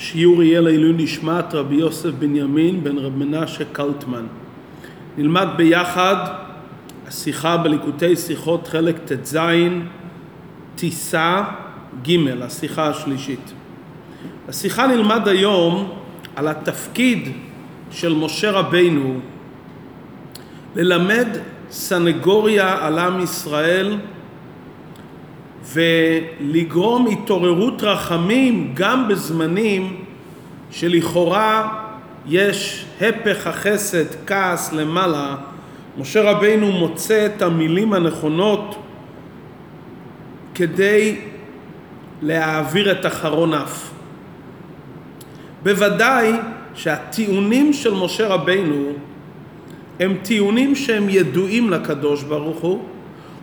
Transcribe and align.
שיעור 0.00 0.42
יהיה 0.42 0.60
לעילוי 0.60 0.92
נשמת 0.96 1.54
רבי 1.54 1.74
יוסף 1.74 2.10
בנימין 2.18 2.84
בן 2.84 2.98
רב 2.98 3.16
מנשה 3.16 3.64
קלטמן. 3.72 4.26
נלמד 5.18 5.48
ביחד 5.56 6.16
השיחה 7.08 7.56
בליקוטי 7.56 8.16
שיחות 8.16 8.68
חלק 8.68 8.96
ט"ז, 8.98 9.38
טיסה 10.76 11.42
ג', 12.08 12.42
השיחה 12.42 12.88
השלישית. 12.88 13.52
השיחה 14.48 14.86
נלמד 14.86 15.28
היום 15.28 15.90
על 16.36 16.48
התפקיד 16.48 17.28
של 17.90 18.14
משה 18.14 18.50
רבינו 18.50 19.20
ללמד 20.76 21.28
סנגוריה 21.70 22.86
על 22.86 22.98
עם 22.98 23.20
ישראל 23.20 23.96
ולגרום 25.72 27.06
התעוררות 27.06 27.82
רחמים 27.82 28.70
גם 28.74 29.08
בזמנים 29.08 30.04
שלכאורה 30.70 31.78
יש 32.26 32.86
הפך 33.00 33.46
החסד, 33.46 34.04
כעס 34.26 34.72
למעלה, 34.72 35.36
משה 35.98 36.22
רבינו 36.22 36.72
מוצא 36.72 37.26
את 37.26 37.42
המילים 37.42 37.92
הנכונות 37.92 38.76
כדי 40.54 41.16
להעביר 42.22 42.92
את 42.92 43.06
אחרון 43.06 43.54
אף. 43.54 43.90
בוודאי 45.62 46.32
שהטיעונים 46.74 47.72
של 47.72 47.94
משה 47.94 48.28
רבינו 48.28 48.92
הם 50.00 50.16
טיעונים 50.22 50.74
שהם 50.74 51.08
ידועים 51.08 51.70
לקדוש 51.70 52.22
ברוך 52.22 52.58
הוא 52.58 52.82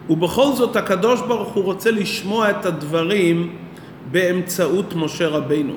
ובכל 0.10 0.52
זאת 0.56 0.76
הקדוש 0.76 1.22
ברוך 1.22 1.50
הוא 1.50 1.64
רוצה 1.64 1.92
לשמוע 1.92 2.50
את 2.50 2.66
הדברים 2.66 3.56
באמצעות 4.12 4.96
משה 4.96 5.28
רבינו 5.28 5.74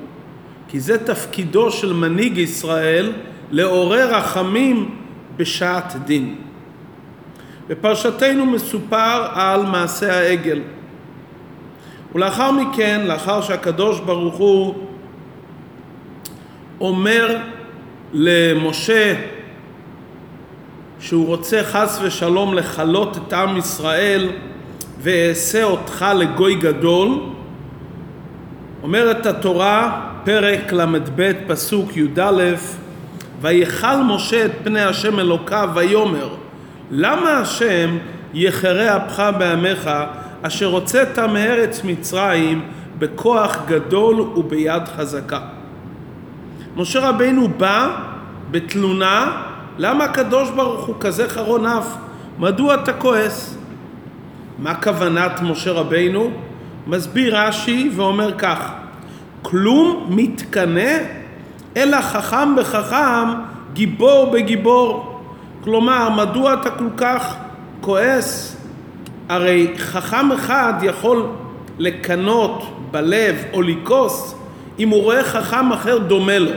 כי 0.68 0.80
זה 0.80 1.06
תפקידו 1.06 1.70
של 1.70 1.92
מנהיג 1.92 2.38
ישראל 2.38 3.12
לעורר 3.50 4.14
רחמים 4.14 4.94
בשעת 5.36 5.96
דין. 6.04 6.34
בפרשתנו 7.68 8.46
מסופר 8.46 9.26
על 9.32 9.62
מעשה 9.66 10.18
העגל 10.18 10.60
ולאחר 12.14 12.50
מכן, 12.50 13.00
לאחר 13.06 13.42
שהקדוש 13.42 14.00
ברוך 14.00 14.36
הוא 14.36 14.74
אומר 16.80 17.38
למשה 18.12 19.14
שהוא 21.00 21.26
רוצה 21.26 21.60
חס 21.64 21.98
ושלום 22.02 22.54
לכלות 22.54 23.16
את 23.16 23.32
עם 23.32 23.56
ישראל 23.56 24.30
ואעשה 25.02 25.62
אותך 25.62 26.06
לגוי 26.16 26.54
גדול 26.54 27.18
אומרת 28.82 29.26
התורה 29.26 30.06
פרק 30.24 30.72
ל"ב 30.72 31.32
פסוק 31.46 31.96
י"א 31.96 32.54
ויכל 33.40 33.96
משה 33.96 34.44
את 34.44 34.50
פני 34.64 34.82
השם 34.82 35.18
אלוקיו 35.18 35.70
ויאמר 35.74 36.28
למה 36.90 37.30
השם 37.30 37.98
יחרה 38.34 38.96
אפך 38.96 39.30
בעמך 39.38 39.90
אשר 40.42 40.66
הוצאת 40.66 41.18
מארץ 41.18 41.80
מצרים 41.84 42.62
בכוח 42.98 43.56
גדול 43.66 44.20
וביד 44.20 44.82
חזקה. 44.96 45.40
משה 46.76 47.00
רבינו 47.08 47.48
בא 47.48 47.96
בתלונה 48.50 49.42
למה 49.82 50.04
הקדוש 50.04 50.50
ברוך 50.50 50.86
הוא 50.86 50.94
כזה 51.00 51.28
חרון 51.28 51.66
אף? 51.66 51.96
מדוע 52.38 52.74
אתה 52.74 52.92
כועס? 52.92 53.56
מה 54.58 54.74
כוונת 54.74 55.40
משה 55.42 55.72
רבינו? 55.72 56.30
מסביר 56.86 57.36
רש"י 57.36 57.90
ואומר 57.96 58.38
כך 58.38 58.70
כלום 59.42 60.06
מתקנא 60.08 60.96
אלא 61.76 62.00
חכם 62.00 62.56
בחכם 62.56 63.28
גיבור 63.72 64.30
בגיבור 64.32 65.20
כלומר 65.64 66.08
מדוע 66.10 66.54
אתה 66.54 66.70
כל 66.70 66.88
כך 66.96 67.36
כועס? 67.80 68.56
הרי 69.28 69.72
חכם 69.78 70.32
אחד 70.32 70.72
יכול 70.82 71.26
לקנות 71.78 72.76
בלב 72.90 73.36
או 73.52 73.62
לכעוס 73.62 74.34
אם 74.78 74.88
הוא 74.88 75.02
רואה 75.02 75.24
חכם 75.24 75.72
אחר 75.72 75.98
דומה 75.98 76.38
לו 76.38 76.50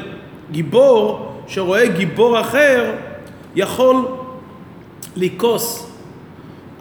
גיבור 0.52 1.34
שרואה 1.48 1.88
גיבור 1.88 2.40
אחר 2.40 2.92
יכול 3.56 4.06
לכעוס 5.16 5.92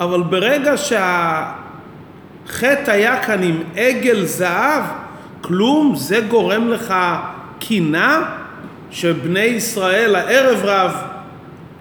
אבל 0.01 0.23
ברגע 0.23 0.77
שהחטא 0.77 1.51
היה 2.91 3.23
כאן 3.23 3.43
עם 3.43 3.63
עגל 3.77 4.25
זהב 4.25 4.83
כלום 5.41 5.97
זה 5.97 6.21
גורם 6.21 6.69
לך 6.69 6.95
קינה 7.59 8.23
שבני 8.91 9.41
ישראל 9.41 10.15
הערב 10.15 10.61
רב 10.65 10.95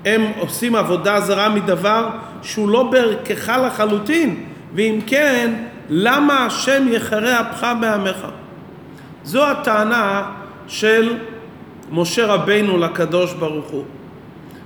הם 0.05 0.31
עושים 0.39 0.75
עבודה 0.75 1.21
זרה 1.21 1.49
מדבר 1.49 2.09
שהוא 2.43 2.69
לא 2.69 2.83
בערכך 2.83 3.49
לחלוטין. 3.67 4.43
ואם 4.75 4.99
כן 5.07 5.53
למה 5.89 6.45
השם 6.45 6.87
יחרה 6.87 7.41
אפך 7.41 7.67
בעמך? 7.81 8.17
זו 9.23 9.47
הטענה 9.47 10.23
של 10.67 11.17
משה 11.91 12.25
רבינו 12.25 12.77
לקדוש 12.77 13.33
ברוך 13.33 13.65
הוא 13.65 13.83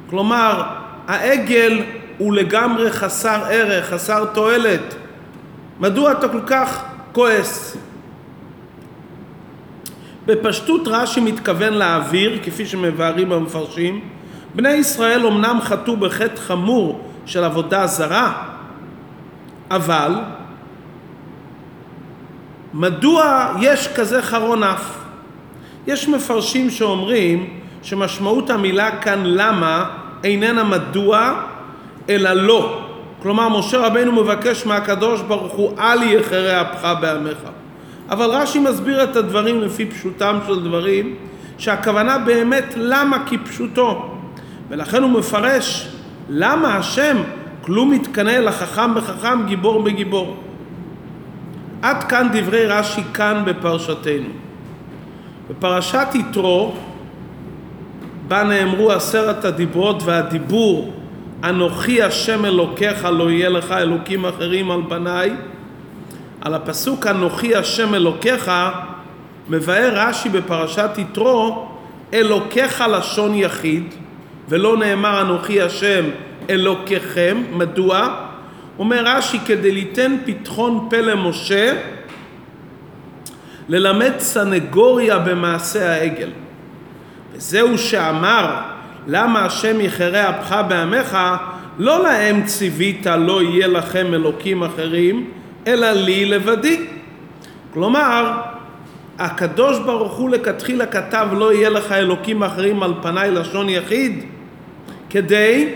כלומר 0.09 0.63
העגל 1.07 1.83
הוא 2.17 2.33
לגמרי 2.33 2.91
חסר 2.91 3.41
ערך, 3.49 3.85
חסר 3.85 4.25
תועלת 4.25 4.95
מדוע 5.79 6.11
אתה 6.11 6.27
כל 6.29 6.41
כך 6.47 6.83
כועס? 7.11 7.77
בפשטות 10.25 10.87
רש"י 10.87 11.21
מתכוון 11.21 11.73
להעביר, 11.73 12.39
כפי 12.43 12.65
שמבארים 12.65 13.31
המפרשים, 13.31 14.01
בני 14.55 14.69
ישראל 14.69 15.25
אמנם 15.27 15.59
חטאו 15.61 15.97
בחטא 15.97 16.41
חמור 16.41 17.01
של 17.25 17.43
עבודה 17.43 17.87
זרה, 17.87 18.43
אבל 19.71 20.11
מדוע 22.73 23.53
יש 23.61 23.87
כזה 23.87 24.21
חרון 24.21 24.63
אף? 24.63 24.97
יש 25.87 26.07
מפרשים 26.07 26.69
שאומרים 26.69 27.59
שמשמעות 27.85 28.49
המילה 28.49 28.97
כאן 28.97 29.21
למה 29.25 29.85
איננה 30.23 30.63
מדוע 30.63 31.41
אלא 32.09 32.33
לא. 32.33 32.81
כלומר 33.21 33.49
משה 33.59 33.77
רבנו 33.87 34.11
מבקש 34.11 34.65
מהקדוש 34.65 35.21
ברוך 35.21 35.53
הוא 35.53 35.79
אל 35.79 36.03
יחרה 36.03 36.61
אפך 36.61 36.93
בעמך. 37.01 37.37
אבל 38.09 38.25
רש"י 38.25 38.59
מסביר 38.59 39.03
את 39.03 39.15
הדברים 39.15 39.61
לפי 39.61 39.85
פשוטם 39.85 40.39
של 40.47 40.63
דברים 40.63 41.15
שהכוונה 41.57 42.17
באמת 42.17 42.73
למה 42.77 43.17
כפשוטו 43.25 44.15
ולכן 44.69 45.03
הוא 45.03 45.11
מפרש 45.11 45.89
למה 46.29 46.77
השם 46.77 47.17
כלום 47.61 47.91
מתקנא 47.91 48.31
לחכם 48.31 48.95
בחכם 48.95 49.45
גיבור 49.47 49.83
בגיבור 49.83 50.37
עד 51.81 52.03
כאן 52.03 52.27
דברי 52.33 52.65
רש"י 52.65 53.01
כאן 53.13 53.41
בפרשתנו 53.45 54.29
בפרשת 55.49 56.07
יתרו 56.13 56.73
בה 58.27 58.43
נאמרו 58.43 58.91
עשרת 58.91 59.45
הדיברות 59.45 60.03
והדיבור 60.03 60.93
אנוכי 61.43 62.01
השם 62.01 62.45
אלוקיך 62.45 63.07
לא 63.11 63.31
יהיה 63.31 63.49
לך 63.49 63.71
אלוקים 63.71 64.25
אחרים 64.25 64.71
על 64.71 64.81
פניי 64.89 65.31
על 66.41 66.53
הפסוק 66.53 67.07
אנוכי 67.07 67.55
השם 67.55 67.95
אלוקיך 67.95 68.51
מבאר 69.49 69.91
רש"י 69.93 70.29
בפרשת 70.29 70.89
יתרו 70.97 71.67
אלוקיך 72.13 72.83
לשון 72.91 73.35
יחיד 73.35 73.83
ולא 74.49 74.77
נאמר 74.77 75.21
אנוכי 75.21 75.61
השם 75.61 76.05
אלוקיכם 76.49 77.43
מדוע? 77.51 78.15
אומר 78.79 79.03
רש"י 79.05 79.39
כדי 79.45 79.71
ליתן 79.71 80.15
פתחון 80.25 80.87
פה 80.89 80.97
למשה 80.97 81.73
ללמד 83.69 84.19
סנגוריה 84.19 85.19
במעשה 85.19 85.91
העגל 85.93 86.29
וזהו 87.35 87.77
שאמר 87.77 88.55
למה 89.07 89.45
השם 89.45 89.81
יחרה 89.81 90.29
אפך 90.29 90.61
בעמך 90.67 91.17
לא 91.77 92.03
להם 92.03 92.43
ציווית 92.43 93.05
לא 93.05 93.41
יהיה 93.41 93.67
לכם 93.67 94.13
אלוקים 94.13 94.63
אחרים 94.63 95.29
אלא 95.67 95.91
לי 95.91 96.25
לבדי. 96.25 96.85
כלומר, 97.73 98.31
הקדוש 99.19 99.79
ברוך 99.79 100.13
הוא 100.13 100.29
לכתחילה 100.29 100.85
כתב 100.85 101.27
לא 101.31 101.53
יהיה 101.53 101.69
לך 101.69 101.91
אלוקים 101.91 102.43
אחרים 102.43 102.83
על 102.83 102.93
פניי 103.01 103.31
לשון 103.31 103.69
יחיד 103.69 104.23
כדי 105.09 105.69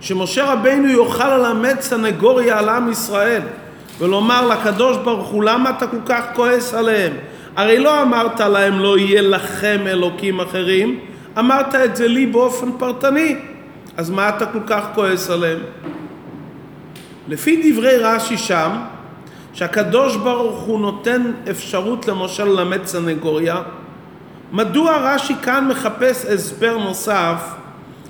שמשה 0.00 0.52
רבינו 0.52 0.88
יוכל 0.88 1.36
ללמד 1.36 1.80
סנגוריה 1.80 2.58
על 2.58 2.68
עם 2.68 2.90
ישראל 2.90 3.42
ולומר 3.98 4.48
לקדוש 4.48 4.96
ברוך 4.96 5.28
הוא 5.28 5.44
למה 5.44 5.70
אתה 5.70 5.86
כל 5.86 6.00
כך 6.06 6.24
כועס 6.34 6.74
עליהם 6.74 7.12
הרי 7.56 7.78
לא 7.78 8.02
אמרת 8.02 8.40
להם 8.40 8.78
לא 8.78 8.98
יהיה 8.98 9.22
לכם 9.22 9.80
אלוקים 9.86 10.40
אחרים 10.40 10.98
אמרת 11.38 11.74
את 11.74 11.96
זה 11.96 12.08
לי 12.08 12.26
באופן 12.26 12.68
פרטני. 12.78 13.36
אז 13.96 14.10
מה 14.10 14.28
אתה 14.28 14.46
כל 14.46 14.58
כך 14.66 14.84
כועס 14.94 15.30
עליהם? 15.30 15.58
לפי 17.28 17.72
דברי 17.72 17.96
רש"י 17.96 18.38
שם 18.38 18.70
שהקדוש 19.52 20.16
ברוך 20.16 20.60
הוא 20.60 20.80
נותן 20.80 21.32
אפשרות 21.50 22.08
למשה 22.08 22.44
ללמד 22.44 22.86
סנגוריה 22.86 23.62
מדוע 24.52 24.96
רש"י 24.96 25.34
כאן 25.42 25.68
מחפש 25.68 26.24
הסבר 26.24 26.78
נוסף 26.78 27.54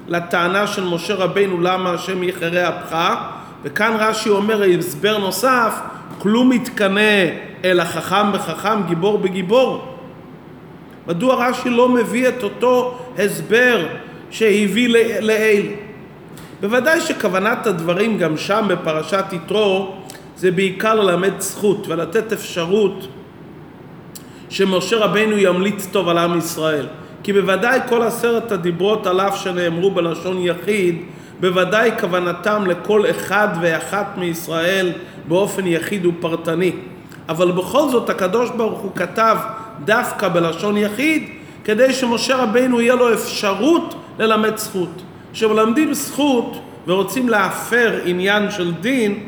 לטענה 0.08 0.66
של 0.66 0.84
משה 0.84 1.14
רבינו 1.14 1.60
למה 1.60 1.90
השם 1.90 2.22
יחרה 2.22 2.68
אפך? 2.68 3.14
וכאן 3.62 3.92
רש"י 3.98 4.28
אומר 4.28 4.62
הסבר 4.78 5.18
נוסף 5.18 5.80
כלום 6.18 6.50
מתקנא 6.50 7.51
אלא 7.64 7.84
חכם 7.84 8.32
בחכם 8.32 8.82
גיבור 8.88 9.18
בגיבור 9.18 9.84
מדוע 11.06 11.48
רש"י 11.48 11.70
לא 11.70 11.88
מביא 11.88 12.28
את 12.28 12.42
אותו 12.42 12.98
הסבר 13.18 13.86
שהביא 14.30 14.88
לעיל 15.20 15.66
בוודאי 16.60 17.00
שכוונת 17.00 17.66
הדברים 17.66 18.18
גם 18.18 18.36
שם 18.36 18.64
בפרשת 18.68 19.24
יתרו 19.32 19.94
זה 20.36 20.50
בעיקר 20.50 20.94
ללמד 20.94 21.40
זכות 21.40 21.88
ולתת 21.88 22.32
אפשרות 22.32 23.08
שמשה 24.48 24.96
רבינו 24.96 25.38
ימליץ 25.38 25.86
טוב 25.86 26.08
על 26.08 26.18
עם 26.18 26.38
ישראל. 26.38 26.86
כי 27.22 27.32
בוודאי 27.32 27.80
כל 27.88 28.02
עשרת 28.02 28.52
הדיברות 28.52 29.06
על 29.06 29.20
אף 29.20 29.42
שנאמרו 29.42 29.90
בלשון 29.90 30.38
יחיד, 30.40 31.02
בוודאי 31.40 31.90
כוונתם 32.00 32.64
לכל 32.66 33.10
אחד 33.10 33.48
ואחת 33.60 34.06
מישראל 34.18 34.92
באופן 35.28 35.66
יחיד 35.66 36.06
ופרטני. 36.06 36.72
אבל 37.28 37.50
בכל 37.50 37.88
זאת 37.88 38.10
הקדוש 38.10 38.50
ברוך 38.50 38.78
הוא 38.78 38.90
כתב 38.94 39.36
דווקא 39.84 40.28
בלשון 40.28 40.76
יחיד, 40.76 41.28
כדי 41.64 41.92
שמשה 41.92 42.36
רבינו 42.36 42.80
יהיה 42.80 42.94
לו 42.94 43.14
אפשרות 43.14 43.94
ללמד 44.18 44.56
זכות. 44.56 45.02
כשמלמדים 45.32 45.94
זכות 45.94 46.58
ורוצים 46.86 47.28
להפר 47.28 48.00
עניין 48.04 48.50
של 48.50 48.74
דין, 48.74 49.18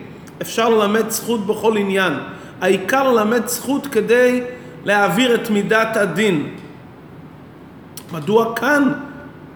אפשר 0.43 0.69
ללמד 0.69 1.11
זכות 1.11 1.47
בכל 1.47 1.77
עניין. 1.77 2.13
העיקר 2.61 3.13
ללמד 3.13 3.47
זכות 3.47 3.87
כדי 3.87 4.43
להעביר 4.85 5.35
את 5.35 5.51
מידת 5.51 5.97
הדין. 5.97 6.49
מדוע 8.13 8.57
כאן 8.57 8.93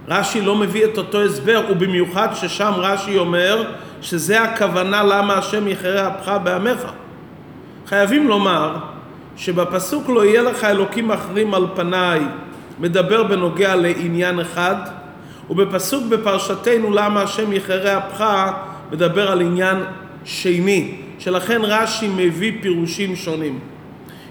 רש"י 0.09 0.41
לא 0.41 0.57
מביא 0.57 0.85
את 0.85 0.99
אותו 0.99 1.23
הסבר, 1.23 1.63
ובמיוחד 1.71 2.29
ששם 2.35 2.73
רש"י 2.77 3.19
אומר 3.19 3.73
שזה 4.03 4.43
הכוונה 4.43 5.03
למה 5.03 5.35
השם 5.35 5.69
יחרה 5.69 6.09
אפך 6.09 6.33
בעמך. 6.43 6.93
חייבים 7.89 8.29
לומר 8.29 8.77
שבפסוק 9.37 10.09
לא 10.09 10.25
יהיה 10.25 10.43
לך 10.43 10.65
אלוקים 10.65 11.11
אחרים 11.11 11.55
על 11.55 11.67
פניי 11.75 12.21
מדבר 12.81 13.23
בנוגע 13.23 13.77
לעניין 13.77 14.41
אחד, 14.41 14.75
ובפסוק 15.51 16.05
בפרשתנו 16.05 16.91
למה 16.91 17.23
השם 17.23 17.53
יחרה 17.53 17.99
אפך 17.99 18.25
מדבר 18.93 19.31
על 19.31 19.41
עניין 19.41 19.77
שני, 20.25 20.95
שלכן 21.19 21.61
רש"י 21.65 22.09
מביא 22.09 22.53
פירושים 22.63 23.17
שונים. 23.17 23.59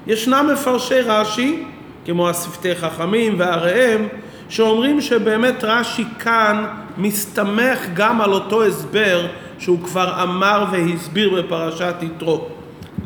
ישנם 0.07 0.49
מפרשי 0.53 1.01
רש"י, 1.01 1.63
כמו 2.05 2.29
השפתי 2.29 2.75
חכמים 2.75 3.35
והראם, 3.37 4.07
שאומרים 4.49 5.01
שבאמת 5.01 5.63
רש"י 5.63 6.03
כאן 6.19 6.65
מסתמך 6.97 7.79
גם 7.93 8.21
על 8.21 8.33
אותו 8.33 8.63
הסבר 8.63 9.27
שהוא 9.59 9.79
כבר 9.83 10.23
אמר 10.23 10.65
והסביר 10.71 11.35
בפרשת 11.35 11.95
יתרו. 12.01 12.56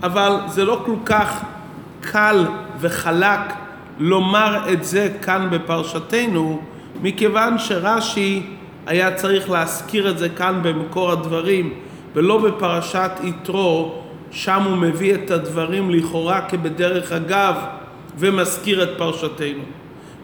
אבל 0.04 0.38
זה 0.48 0.66
לא 0.66 0.82
כל 0.86 0.96
כך 1.06 1.42
קל 2.02 2.46
וחלק 2.80 3.40
לומר 4.00 4.74
את 4.74 4.84
זה 4.84 5.10
כאן 5.22 5.48
בפרשתנו, 5.52 6.62
מכיוון 7.02 7.60
שרש"י 7.60 8.44
היה 8.86 9.16
צריך 9.16 9.50
להזכיר 9.50 10.10
את 10.10 10.18
זה 10.18 10.30
כאן 10.30 10.60
במקור 10.64 11.12
הדברים 11.12 11.74
ולא 12.16 12.38
בפרשת 12.38 13.12
יתרו 13.24 14.02
שם 14.32 14.64
הוא 14.64 14.78
מביא 14.78 15.14
את 15.14 15.32
הדברים 15.32 15.90
לכאורה 15.90 16.42
כבדרך 16.42 17.12
אגב 17.12 17.56
ומזכיר 18.18 18.84
את 18.84 18.90
פרשתנו. 18.98 19.64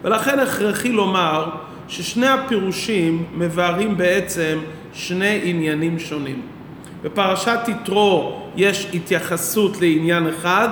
ולכן 0.04 0.38
הכרחי 0.38 0.92
לומר 0.92 1.50
ששני 1.88 2.26
הפירושים 2.26 3.24
מבארים 3.34 3.96
בעצם 3.96 4.58
שני 4.92 5.40
עניינים 5.44 5.98
שונים. 5.98 6.42
בפרשת 7.02 7.58
יתרו 7.68 8.42
יש 8.56 8.88
התייחסות 8.94 9.80
לעניין 9.80 10.26
אחד 10.26 10.68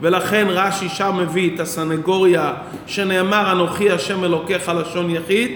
ולכן 0.00 0.46
רש"י 0.50 0.88
שם 0.88 1.16
מביא 1.20 1.54
את 1.54 1.60
הסנגוריה 1.60 2.52
שנאמר 2.86 3.52
אנוכי 3.52 3.90
השם 3.90 4.24
אלוקיך 4.24 4.68
לשון 4.68 5.10
יחיד 5.10 5.50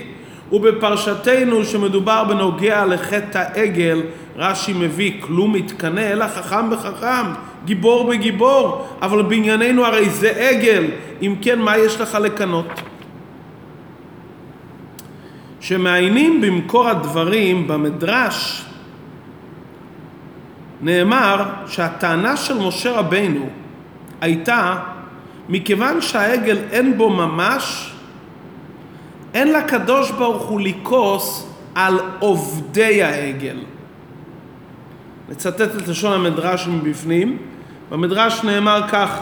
ובפרשתנו 0.52 1.64
שמדובר 1.64 2.24
בנוגע 2.24 2.86
לחטא 2.86 3.38
העגל 3.38 4.02
רש"י 4.36 4.72
מביא 4.72 5.12
כלום 5.20 5.52
מתקנא 5.52 6.00
אלא 6.00 6.26
חכם 6.26 6.70
בחכם 6.70 7.26
גיבור 7.64 8.10
בגיבור 8.10 8.86
אבל 9.02 9.22
בענייננו 9.22 9.84
הרי 9.84 10.10
זה 10.10 10.30
עגל 10.30 10.84
אם 11.22 11.34
כן 11.42 11.58
מה 11.58 11.78
יש 11.78 12.00
לך 12.00 12.14
לקנות? 12.14 12.66
שמעיינים 15.60 16.40
במקור 16.40 16.88
הדברים 16.88 17.68
במדרש 17.68 18.64
נאמר 20.82 21.44
שהטענה 21.66 22.36
של 22.36 22.58
משה 22.58 22.92
רבינו 22.92 23.46
הייתה 24.20 24.78
מכיוון 25.48 26.00
שהעגל 26.00 26.58
אין 26.70 26.98
בו 26.98 27.10
ממש 27.10 27.92
אין 29.34 29.52
לקדוש 29.52 30.10
ברוך 30.10 30.42
הוא 30.42 30.60
לכעוס 30.60 31.48
על 31.74 31.98
עובדי 32.18 33.02
העגל. 33.02 33.56
נצטט 35.28 35.60
את 35.60 35.88
לשון 35.88 36.12
המדרש 36.12 36.66
מבפנים. 36.66 37.38
במדרש 37.90 38.44
נאמר 38.44 38.88
כך: 38.88 39.20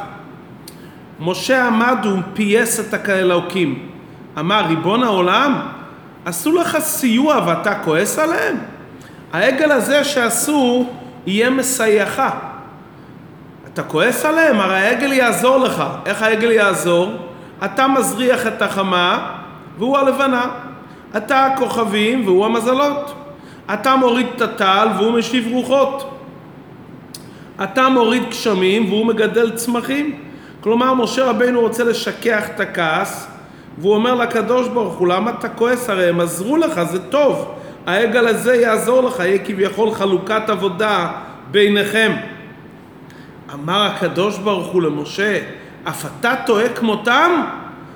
משה 1.21 1.67
עמד 1.67 1.99
ופייס 2.06 2.81
את 2.81 3.09
האלוקים. 3.09 3.89
אמר 4.39 4.67
ריבון 4.69 5.03
העולם, 5.03 5.61
עשו 6.25 6.53
לך 6.53 6.79
סיוע 6.79 7.41
ואתה 7.47 7.75
כועס 7.75 8.19
עליהם? 8.19 8.56
העגל 9.33 9.73
הזה 9.73 10.05
שעשו 10.05 10.87
יהיה 11.26 11.50
מסייעך. 11.50 12.20
אתה 13.72 13.82
כועס 13.82 14.25
עליהם? 14.25 14.61
הרי 14.61 14.76
העגל 14.76 15.12
יעזור 15.12 15.58
לך. 15.58 15.84
איך 16.06 16.22
העגל 16.22 16.50
יעזור? 16.50 17.12
אתה 17.64 17.88
מזריח 17.88 18.46
את 18.46 18.62
החמה 18.62 19.32
והוא 19.78 19.99
הלבנה. 19.99 20.46
אתה 21.17 21.46
הכוכבים 21.46 22.26
והוא 22.26 22.46
המזלות. 22.46 23.14
אתה 23.75 23.96
מוריד 23.96 24.26
את 24.37 24.40
הטל 24.40 24.88
והוא 24.96 25.12
משיב 25.12 25.52
רוחות. 25.52 26.11
אתה 27.62 27.88
מוריד 27.88 28.22
גשמים 28.31 28.88
והוא 28.88 29.06
מגדל 29.06 29.50
צמחים. 29.50 30.20
כלומר, 30.61 30.94
משה 30.94 31.25
רבינו 31.25 31.61
רוצה 31.61 31.84
לשכח 31.84 32.49
את 32.55 32.61
הכעס, 32.61 33.26
והוא 33.78 33.94
אומר 33.94 34.14
לקדוש 34.14 34.69
ברוך 34.69 34.94
הוא, 34.94 35.08
למה 35.08 35.31
אתה 35.31 35.48
כועס? 35.48 35.91
הרי 35.91 36.08
הם 36.08 36.20
עזרו 36.20 36.56
לך, 36.56 36.82
זה 36.82 37.10
טוב. 37.10 37.55
העגל 37.91 38.29
הזה 38.29 38.55
יעזור 38.55 39.03
לך, 39.03 39.19
יהיה 39.19 39.39
כביכול 39.39 39.94
חלוקת 39.94 40.43
עבודה 40.49 41.09
ביניכם. 41.51 42.13
אמר 43.55 43.82
הקדוש 43.82 44.39
ברוך 44.39 44.67
הוא 44.67 44.82
למשה, 44.82 45.39
אף 45.89 46.05
אתה 46.06 46.35
טועה 46.47 46.69
כמותם? 46.69 47.31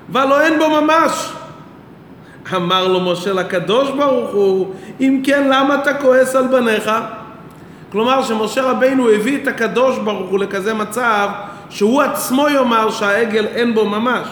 והלא 0.09 0.41
אין 0.41 0.59
בו 0.59 0.81
ממש. 0.81 1.33
אמר 2.57 2.89
לו 2.89 3.01
משה 3.01 3.33
לקדוש 3.33 3.91
ברוך 3.91 4.31
הוא, 4.31 4.75
אם 5.01 5.21
כן 5.25 5.49
למה 5.49 5.75
אתה 5.75 5.95
כועס 5.95 6.37
על 6.37 6.47
בניך? 6.47 6.91
כלומר 7.93 8.23
שמשה 8.23 8.63
רבינו 8.63 9.11
הביא 9.11 9.43
את 9.43 9.49
הקדוש 9.49 9.99
ברוך 9.99 10.31
הוא 10.31 10.39
לכזה 10.39 10.75
מצב 10.75 11.29
שהוא 11.71 12.03
עצמו 12.03 12.49
יאמר 12.49 12.91
שהעגל 12.91 13.47
אין 13.47 13.75
בו 13.75 13.85
ממש. 13.85 14.29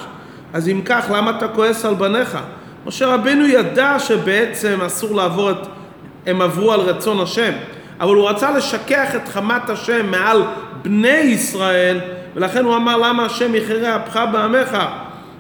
אז 0.53 0.69
אם 0.69 0.81
כך 0.85 1.07
למה 1.15 1.31
אתה 1.31 1.49
כועס 1.49 1.85
על 1.85 1.95
בניך? 1.95 2.39
משה 2.87 3.07
רבינו 3.07 3.47
ידע 3.47 3.99
שבעצם 3.99 4.79
אסור 4.87 5.17
לעבור 5.17 5.51
את... 5.51 5.67
הם 6.27 6.43
עברו 6.43 6.73
על 6.73 6.81
רצון 6.81 7.21
השם, 7.21 7.53
אבל 8.01 8.15
הוא 8.15 8.29
רצה 8.29 8.51
לשכח 8.51 9.15
את 9.15 9.29
חמת 9.29 9.71
השם 9.71 10.11
מעל 10.11 10.43
בני 10.83 11.09
ישראל 11.09 12.01
ולכן 12.35 12.65
הוא 12.65 12.77
אמר 12.77 12.97
למה 12.97 13.25
השם 13.25 13.55
יחרה 13.55 13.97
אפך 13.97 14.21
בעמך 14.33 14.79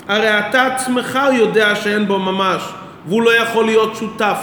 הרי 0.08 0.38
אתה 0.38 0.66
עצמך 0.66 1.18
יודע 1.32 1.76
שאין 1.76 2.08
בו 2.08 2.18
ממש, 2.18 2.62
והוא 3.06 3.22
לא 3.22 3.37
יכול 3.37 3.64
להיות 3.64 3.96
שותף. 3.96 4.38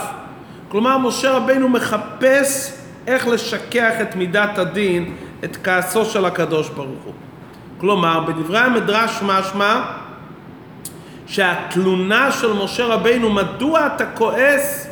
כלומר, 0.68 0.98
משה 0.98 1.30
רבינו 1.30 1.68
מחפש 1.68 2.72
איך 3.06 3.28
לשכח 3.28 3.92
את 4.02 4.16
מידת 4.16 4.58
הדין, 4.58 5.14
את 5.44 5.56
כעסו 5.64 6.04
של 6.04 6.24
הקדוש 6.24 6.68
ברוך 6.68 7.04
הוא. 7.04 7.14
כלומר, 7.78 8.20
בדברי 8.20 8.58
המדרש 8.58 9.20
משמע 9.22 9.80
שהתלונה 11.30 12.32
של 12.32 12.52
משה 12.52 12.86
רבינו, 12.86 13.30
מדוע 13.30 13.86
אתה 13.86 14.06
כועס 14.06 14.86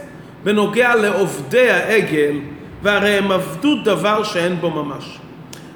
בנוגע 0.44 0.94
לעובדי 0.94 1.70
העגל, 1.70 2.34
והרי 2.82 3.18
הם 3.18 3.32
עבדו 3.32 3.74
דבר 3.84 4.22
שאין 4.22 4.60
בו 4.60 4.70
ממש. 4.70 5.18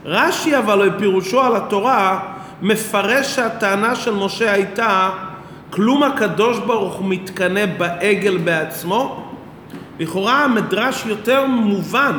רש"י 0.04 0.59
אבל 0.59 0.88
בפירושו 0.88 1.40
על 1.40 1.57
התורה 1.57 2.21
מפרש 2.62 3.37
שהטענה 3.37 3.95
של 3.95 4.14
משה 4.14 4.52
הייתה 4.52 5.11
כלום 5.71 6.02
הקדוש 6.02 6.59
ברוך 6.59 6.95
הוא 6.95 7.09
מתקנא 7.09 7.66
בעגל 7.66 8.37
בעצמו? 8.37 9.25
לכאורה 9.99 10.45
המדרש 10.45 11.07
יותר 11.07 11.47
מובן 11.47 12.19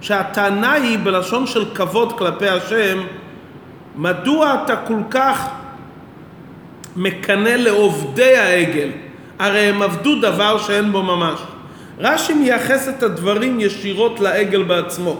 שהטענה 0.00 0.72
היא 0.72 0.98
בלשון 1.02 1.46
של 1.46 1.64
כבוד 1.74 2.12
כלפי 2.12 2.48
השם 2.48 2.98
מדוע 3.96 4.54
אתה 4.64 4.76
כל 4.76 5.00
כך 5.10 5.48
מקנא 6.96 7.48
לעובדי 7.48 8.36
העגל, 8.36 8.88
הרי 9.38 9.60
הם 9.60 9.82
עבדו 9.82 10.20
דבר 10.20 10.58
שאין 10.58 10.92
בו 10.92 11.02
ממש. 11.02 11.40
רש"י 11.98 12.34
מייחס 12.34 12.88
את 12.88 13.02
הדברים 13.02 13.60
ישירות 13.60 14.20
לעגל 14.20 14.62
בעצמו. 14.62 15.16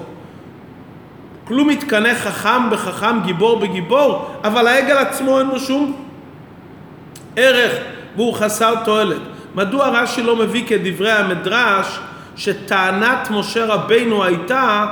כלום 1.44 1.68
מתקנא 1.68 2.14
חכם 2.14 2.70
בחכם, 2.70 3.20
גיבור 3.24 3.58
בגיבור, 3.58 4.30
אבל 4.44 4.66
העגל 4.66 4.96
עצמו 4.96 5.38
אין 5.38 5.46
לו 5.46 5.60
שום 5.60 6.02
ערך 7.36 7.72
והוא 8.16 8.34
חסר 8.34 8.74
תועלת. 8.84 9.20
מדוע 9.54 9.88
רש"י 9.88 10.22
לא 10.22 10.36
מביא 10.36 10.66
כדברי 10.66 11.12
המדרש 11.12 11.98
שטענת 12.36 13.30
משה 13.30 13.64
רבינו 13.66 14.24
הייתה 14.24 14.86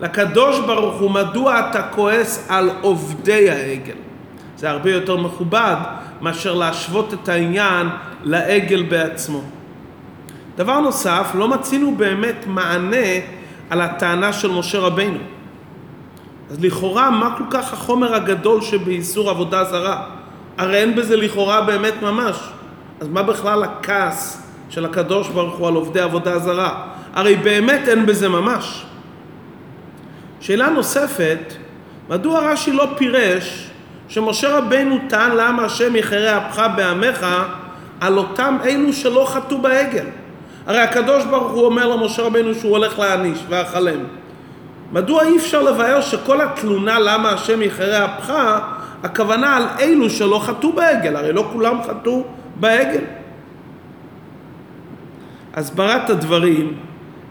לקדוש 0.00 0.60
ברוך 0.60 1.00
הוא 1.00 1.10
מדוע 1.10 1.60
אתה 1.60 1.82
כועס 1.82 2.46
על 2.48 2.70
עובדי 2.80 3.50
העגל? 3.50 4.11
זה 4.62 4.70
הרבה 4.70 4.90
יותר 4.90 5.16
מכובד 5.16 5.76
מאשר 6.20 6.54
להשוות 6.54 7.14
את 7.14 7.28
העניין 7.28 7.86
לעגל 8.22 8.82
בעצמו. 8.82 9.42
דבר 10.56 10.80
נוסף, 10.80 11.30
לא 11.34 11.48
מצינו 11.48 11.94
באמת 11.96 12.46
מענה 12.46 13.06
על 13.70 13.80
הטענה 13.80 14.32
של 14.32 14.50
משה 14.50 14.78
רבינו. 14.78 15.18
אז 16.50 16.64
לכאורה, 16.64 17.10
מה 17.10 17.34
כל 17.38 17.44
כך 17.50 17.72
החומר 17.72 18.14
הגדול 18.14 18.60
שבאיסור 18.60 19.30
עבודה 19.30 19.64
זרה? 19.64 20.06
הרי 20.58 20.76
אין 20.76 20.96
בזה 20.96 21.16
לכאורה 21.16 21.60
באמת 21.60 22.02
ממש. 22.02 22.36
אז 23.00 23.08
מה 23.08 23.22
בכלל 23.22 23.64
הכעס 23.64 24.42
של 24.70 24.84
הקדוש 24.84 25.28
ברוך 25.28 25.56
הוא 25.56 25.68
על 25.68 25.74
עובדי 25.74 26.00
עבודה 26.00 26.38
זרה? 26.38 26.86
הרי 27.14 27.36
באמת 27.36 27.88
אין 27.88 28.06
בזה 28.06 28.28
ממש. 28.28 28.84
שאלה 30.40 30.68
נוספת, 30.70 31.52
מדוע 32.08 32.52
רש"י 32.52 32.72
לא 32.72 32.86
פירש 32.96 33.71
שמשה 34.12 34.58
רבנו 34.58 34.98
טען 35.08 35.30
למה 35.36 35.64
השם 35.64 35.96
יחרה 35.96 36.36
אפך 36.38 36.66
בעמך 36.76 37.26
על 38.00 38.18
אותם 38.18 38.56
אלו 38.64 38.92
שלא 38.92 39.24
חטאו 39.28 39.58
בעגל? 39.58 40.04
הרי 40.66 40.80
הקדוש 40.80 41.24
ברוך 41.24 41.52
הוא 41.52 41.64
אומר 41.64 41.96
למשה 41.96 42.22
רבנו 42.22 42.54
שהוא 42.54 42.70
הולך 42.70 42.98
להעניש 42.98 43.38
ואכלם. 43.48 44.00
מדוע 44.92 45.24
אי 45.24 45.36
אפשר 45.36 45.62
לבאר 45.62 46.00
שכל 46.00 46.40
התלונה 46.40 46.98
למה 46.98 47.30
השם 47.30 47.62
יחרה 47.62 48.04
אפך, 48.04 48.32
הכוונה 49.02 49.56
על 49.56 49.64
אלו 49.80 50.10
שלא 50.10 50.38
חטאו 50.38 50.72
בעגל, 50.72 51.16
הרי 51.16 51.32
לא 51.32 51.48
כולם 51.52 51.76
חטאו 51.82 52.24
בעגל. 52.56 53.04
הסברת 55.54 56.10
הדברים, 56.10 56.72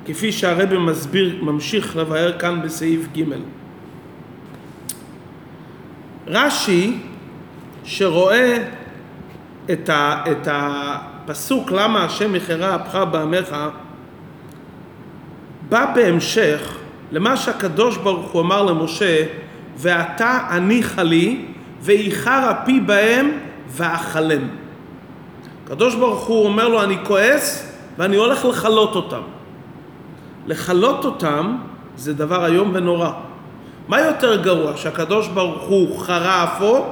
כפי 0.05 0.31
שהרבא 0.31 0.77
מסביר, 0.77 1.35
ממשיך 1.41 1.97
לבאר 1.97 2.39
כאן 2.39 2.61
בסעיף 2.61 3.07
ג' 3.17 3.23
רש"י, 6.31 6.97
שרואה 7.83 8.57
את, 9.71 9.89
ה, 9.89 10.23
את 10.31 10.47
הפסוק 10.51 11.71
למה 11.71 12.03
השם 12.03 12.35
יחרה 12.35 12.75
אפך 12.75 12.95
בעמך, 13.11 13.55
בא 15.69 15.93
בהמשך 15.95 16.77
למה 17.11 17.37
שהקדוש 17.37 17.97
ברוך 17.97 18.31
הוא 18.31 18.41
אמר 18.41 18.63
למשה, 18.63 19.23
ואתה 19.77 20.39
הניחה 20.49 21.03
לי, 21.03 21.45
ואיחר 21.81 22.51
אפי 22.51 22.79
בהם 22.79 23.31
ואכלם. 23.67 24.47
הקדוש 25.63 25.95
ברוך 25.95 26.27
הוא 26.27 26.45
אומר 26.45 26.67
לו, 26.67 26.83
אני 26.83 26.97
כועס 27.03 27.73
ואני 27.97 28.15
הולך 28.15 28.45
לכלות 28.45 28.95
אותם. 28.95 29.21
לכלות 30.47 31.05
אותם 31.05 31.57
זה 31.95 32.13
דבר 32.13 32.45
איום 32.45 32.71
ונורא. 32.73 33.11
מה 33.87 34.01
יותר 34.01 34.41
גרוע, 34.41 34.77
שהקדוש 34.77 35.27
ברוך 35.27 35.63
הוא 35.63 35.99
חרה 35.99 36.43
אפו, 36.43 36.85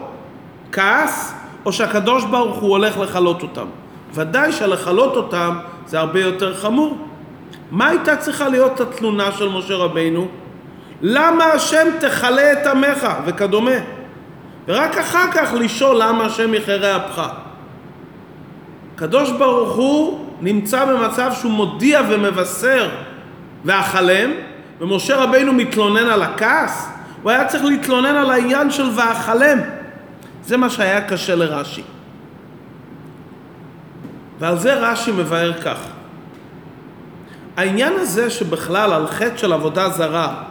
כעס, 0.71 1.33
או 1.65 1.73
שהקדוש 1.73 2.23
ברוך 2.23 2.57
הוא 2.57 2.69
הולך 2.69 2.97
לכלות 2.97 3.41
אותם? 3.41 3.65
ודאי 4.13 4.51
שלכלות 4.51 5.15
אותם 5.15 5.57
זה 5.87 5.99
הרבה 5.99 6.19
יותר 6.19 6.55
חמור. 6.55 6.97
מה 7.71 7.87
הייתה 7.87 8.15
צריכה 8.15 8.49
להיות 8.49 8.79
התלונה 8.79 9.31
של 9.31 9.49
משה 9.49 9.75
רבינו? 9.75 10.27
למה 11.01 11.45
השם 11.45 11.87
תכלה 11.99 12.51
את 12.51 12.67
עמך 12.67 13.07
וכדומה. 13.25 13.71
ורק 14.67 14.97
אחר 14.97 15.31
כך 15.31 15.53
לשאול 15.53 16.01
למה 16.01 16.25
השם 16.25 16.53
יחרה 16.53 16.97
אפך. 16.97 17.27
הקדוש 18.95 19.31
ברוך 19.31 19.75
הוא 19.75 20.25
נמצא 20.41 20.85
במצב 20.85 21.31
שהוא 21.33 21.51
מודיע 21.51 22.01
ומבשר 22.09 22.89
ואכלם, 23.65 24.31
ומשה 24.81 25.17
רבינו 25.17 25.53
מתלונן 25.53 26.07
על 26.07 26.21
הכעס, 26.21 26.89
הוא 27.21 27.31
היה 27.31 27.45
צריך 27.45 27.63
להתלונן 27.63 28.15
על 28.15 28.31
העניין 28.31 28.71
של 28.71 28.89
ואכלם. 28.95 29.59
זה 30.43 30.57
מה 30.57 30.69
שהיה 30.69 31.01
קשה 31.01 31.35
לרש"י. 31.35 31.83
ועל 34.39 34.57
זה 34.59 34.73
רש"י 34.73 35.11
מבאר 35.11 35.53
כך: 35.53 35.77
העניין 37.57 37.93
הזה 37.95 38.29
שבכלל 38.29 38.93
על 38.93 39.07
חטא 39.07 39.37
של 39.37 39.53
עבודה 39.53 39.89
זרה 39.89 40.43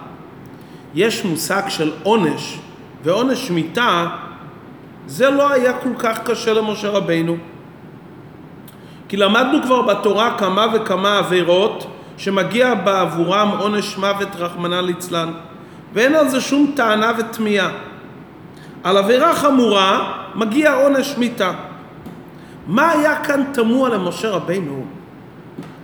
יש 0.94 1.24
מושג 1.24 1.62
של 1.68 1.92
עונש 2.02 2.58
ועונש 3.04 3.50
מיתה, 3.50 4.06
זה 5.06 5.30
לא 5.30 5.52
היה 5.52 5.72
כל 5.72 5.92
כך 5.98 6.18
קשה 6.24 6.52
למשה 6.52 6.88
רבינו. 6.88 7.36
כי 9.08 9.16
למדנו 9.16 9.62
כבר 9.62 9.82
בתורה 9.82 10.38
כמה 10.38 10.66
וכמה 10.74 11.18
עבירות 11.18 11.97
שמגיע 12.18 12.74
בעבורם 12.74 13.48
עונש 13.58 13.98
מוות 13.98 14.28
רחמנא 14.36 14.74
ליצלן, 14.74 15.32
ואין 15.94 16.14
על 16.14 16.28
זה 16.28 16.40
שום 16.40 16.72
טענה 16.76 17.12
ותמיהה. 17.18 17.70
על 18.84 18.96
עבירה 18.96 19.34
חמורה 19.34 20.12
מגיע 20.34 20.72
עונש 20.72 21.14
מיתה. 21.18 21.52
מה 22.66 22.90
היה 22.90 23.24
כאן 23.24 23.44
תמוה 23.52 23.88
למשה 23.88 24.30
רבינו? 24.30 24.84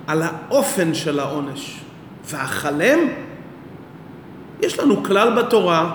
על 0.06 0.22
האופן 0.22 0.94
של 0.94 1.20
העונש. 1.20 1.80
ואכלם? 2.30 2.98
יש 4.60 4.78
לנו 4.78 5.02
כלל 5.02 5.30
בתורה 5.36 5.90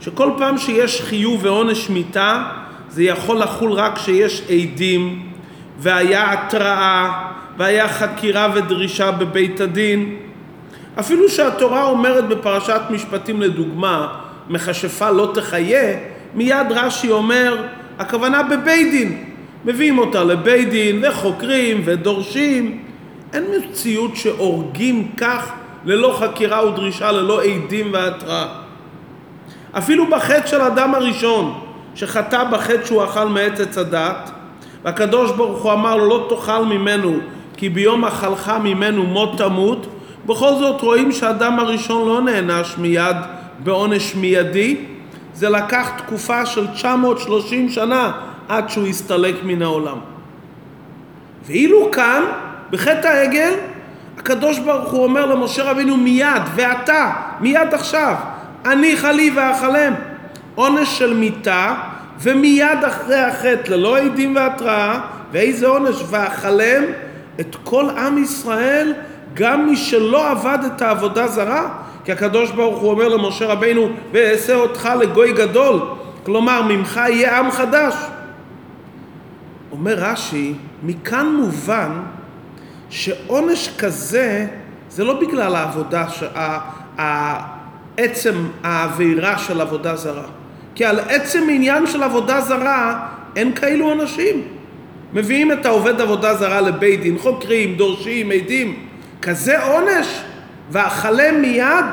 שכל 0.00 0.30
פעם 0.38 0.58
שיש 0.58 1.02
חיוב 1.02 1.44
ועונש 1.44 1.90
מיתה 1.90 2.42
זה 2.88 3.02
יכול 3.02 3.38
לחול 3.38 3.72
רק 3.72 3.96
כשיש 3.96 4.42
עדים 4.50 5.32
והיה 5.78 6.32
התראה 6.32 7.27
והיה 7.58 7.88
חקירה 7.88 8.48
ודרישה 8.54 9.10
בבית 9.10 9.60
הדין. 9.60 10.16
אפילו 11.00 11.28
שהתורה 11.28 11.84
אומרת 11.84 12.28
בפרשת 12.28 12.80
משפטים 12.90 13.42
לדוגמה, 13.42 14.18
מכשפה 14.48 15.10
לא 15.10 15.30
תחיה, 15.34 15.96
מיד 16.34 16.66
רש"י 16.70 17.10
אומר, 17.10 17.64
הכוונה 17.98 18.42
בבית 18.42 18.90
דין. 18.90 19.24
מביאים 19.64 19.98
אותה 19.98 20.24
לבית 20.24 20.70
דין 20.70 21.04
וחוקרים 21.04 21.82
ודורשים. 21.84 22.82
אין 23.32 23.44
מציאות 23.70 24.16
שהורגים 24.16 25.08
כך 25.16 25.52
ללא 25.84 26.16
חקירה 26.20 26.68
ודרישה, 26.68 27.12
ללא 27.12 27.42
עדים 27.42 27.92
והתראה. 27.92 28.46
אפילו 29.72 30.06
בחטא 30.06 30.46
של 30.46 30.60
אדם 30.60 30.94
הראשון, 30.94 31.60
שחטא 31.94 32.44
בחטא 32.44 32.84
שהוא 32.84 33.04
אכל 33.04 33.28
מעץ 33.28 33.60
עץ 33.60 33.78
הדת, 33.78 34.30
והקדוש 34.84 35.32
ברוך 35.32 35.62
הוא 35.62 35.72
אמר 35.72 35.96
לו 35.96 36.08
לא 36.08 36.26
תאכל 36.28 36.64
ממנו 36.64 37.18
כי 37.58 37.68
ביום 37.68 38.04
אכלך 38.04 38.52
ממנו 38.62 39.02
מות 39.02 39.38
תמות, 39.38 39.86
בכל 40.26 40.54
זאת 40.54 40.80
רואים 40.80 41.12
שהאדם 41.12 41.58
הראשון 41.58 42.08
לא 42.08 42.20
נענש 42.20 42.74
מיד 42.78 43.16
בעונש 43.58 44.14
מיידי, 44.14 44.76
זה 45.34 45.48
לקח 45.48 45.90
תקופה 45.96 46.46
של 46.46 46.66
930 46.66 47.68
שנה 47.68 48.12
עד 48.48 48.70
שהוא 48.70 48.86
הסתלק 48.86 49.34
מן 49.44 49.62
העולם. 49.62 49.98
ואילו 51.46 51.90
כאן, 51.92 52.22
בחטא 52.70 53.06
העגל, 53.06 53.52
הקדוש 54.18 54.58
ברוך 54.58 54.90
הוא 54.90 55.04
אומר 55.04 55.26
למשה 55.26 55.70
רבינו 55.70 55.96
מיד, 55.96 56.42
ואתה, 56.54 57.12
מיד 57.40 57.74
עכשיו, 57.74 58.14
אני 58.64 58.96
חלי 58.96 59.30
ואכלם. 59.36 59.94
עונש 60.54 60.98
של 60.98 61.14
מיתה, 61.14 61.74
ומיד 62.20 62.84
אחרי 62.86 63.20
החטא, 63.20 63.70
ללא 63.70 63.98
עדים 63.98 64.36
והתראה, 64.36 65.00
ואיזה 65.32 65.66
עונש, 65.66 65.96
ואכלם 66.10 66.82
את 67.40 67.56
כל 67.64 67.90
עם 67.90 68.18
ישראל, 68.18 68.94
גם 69.34 69.66
מי 69.66 69.76
שלא 69.76 70.30
עבד 70.30 70.58
את 70.66 70.82
העבודה 70.82 71.26
זרה, 71.26 71.68
כי 72.04 72.12
הקדוש 72.12 72.50
ברוך 72.50 72.80
הוא 72.80 72.90
אומר 72.90 73.08
למשה 73.08 73.46
רבינו, 73.46 73.88
ואעשה 74.12 74.54
אותך 74.54 74.88
לגוי 75.00 75.32
גדול, 75.32 75.80
כלומר 76.24 76.62
ממך 76.62 77.00
יהיה 77.08 77.38
עם 77.38 77.50
חדש. 77.50 77.94
אומר 79.72 79.94
רש"י, 79.94 80.54
מכאן 80.82 81.26
מובן 81.26 81.90
שעונש 82.90 83.70
כזה 83.78 84.46
זה 84.90 85.04
לא 85.04 85.20
בגלל 85.20 85.54
העבודה, 85.56 86.06
עצם 87.96 88.34
העבירה 88.62 89.38
של 89.38 89.60
עבודה 89.60 89.96
זרה. 89.96 90.26
כי 90.74 90.84
על 90.84 91.00
עצם 91.00 91.42
עניין 91.50 91.86
של 91.86 92.02
עבודה 92.02 92.40
זרה 92.40 93.06
אין 93.36 93.54
כאלו 93.54 93.92
אנשים. 93.92 94.57
מביאים 95.12 95.52
את 95.52 95.66
העובד 95.66 96.00
עבודה 96.00 96.34
זרה 96.34 96.60
לבית 96.60 97.00
דין, 97.00 97.18
חוקרים, 97.18 97.74
דורשים, 97.74 98.30
עדים. 98.30 98.86
כזה 99.22 99.64
עונש? 99.64 100.06
ואכלם 100.70 101.40
מיד? 101.40 101.86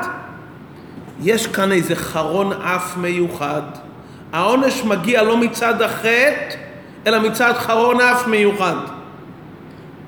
יש 1.22 1.46
כאן 1.46 1.72
איזה 1.72 1.96
חרון 1.96 2.52
אף 2.52 2.96
מיוחד. 2.96 3.62
העונש 4.32 4.84
מגיע 4.84 5.22
לא 5.22 5.36
מצד 5.36 5.82
החטא, 5.82 6.56
אלא 7.06 7.20
מצד 7.20 7.52
חרון 7.56 8.00
אף 8.00 8.26
מיוחד. 8.26 8.76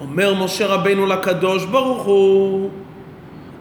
אומר 0.01 0.35
משה 0.35 0.67
רבינו 0.67 1.07
לקדוש 1.07 1.65
ברוך 1.65 2.03
הוא, 2.03 2.71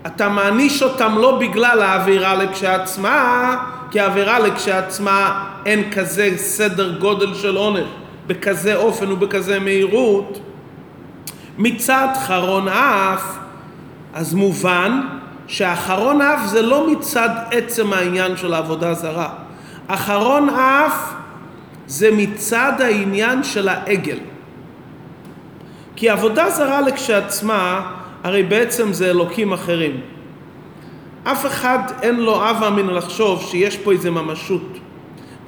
אתה 0.06 0.30
מעניש 0.30 0.84
אותם 0.84 1.18
לא 1.18 1.40
בגלל 1.40 1.82
העבירה 1.82 2.36
לכשעצמה, 2.36 3.56
כי 3.92 4.00
העבירה 4.00 4.40
לכשעצמה 4.40 5.44
אין 5.66 5.92
כזה 5.92 6.30
סדר 6.38 6.98
גודל 6.98 7.34
של 7.34 7.58
עונש, 7.58 7.88
בכזה 8.28 8.76
אופן 8.76 9.12
ובכזה 9.12 9.60
מהירות. 9.60 10.40
מצד 11.58 12.08
חרון 12.26 12.68
אף, 12.68 13.38
אז 14.14 14.34
מובן 14.34 15.02
שאחרון 15.48 16.22
אף 16.22 16.46
זה 16.46 16.62
לא 16.62 16.92
מצד 16.92 17.30
עצם 17.52 17.94
העניין 17.94 18.38
של 18.38 18.54
העבודה 18.54 18.94
זרה. 18.94 19.30
אחרון 19.88 20.50
אף 20.50 21.14
זה 21.88 22.10
מצד 22.12 22.74
העניין 22.80 23.44
של 23.44 23.68
העגל. 23.70 24.18
כי 25.96 26.10
עבודה 26.10 26.50
זרה 26.50 26.82
לכשעצמה, 26.82 27.92
הרי 28.24 28.44
בעצם 28.44 28.94
זה 28.94 29.10
אלוקים 29.10 29.54
אחרים. 29.54 30.02
אף 31.24 31.46
אחד 31.46 31.80
אין 32.02 32.20
לו 32.20 32.50
אב 32.50 32.64
אמין 32.64 32.88
לחשוב 32.88 33.42
שיש 33.42 33.78
פה 33.78 33.92
איזה 33.92 34.12
ממשות. 34.12 34.78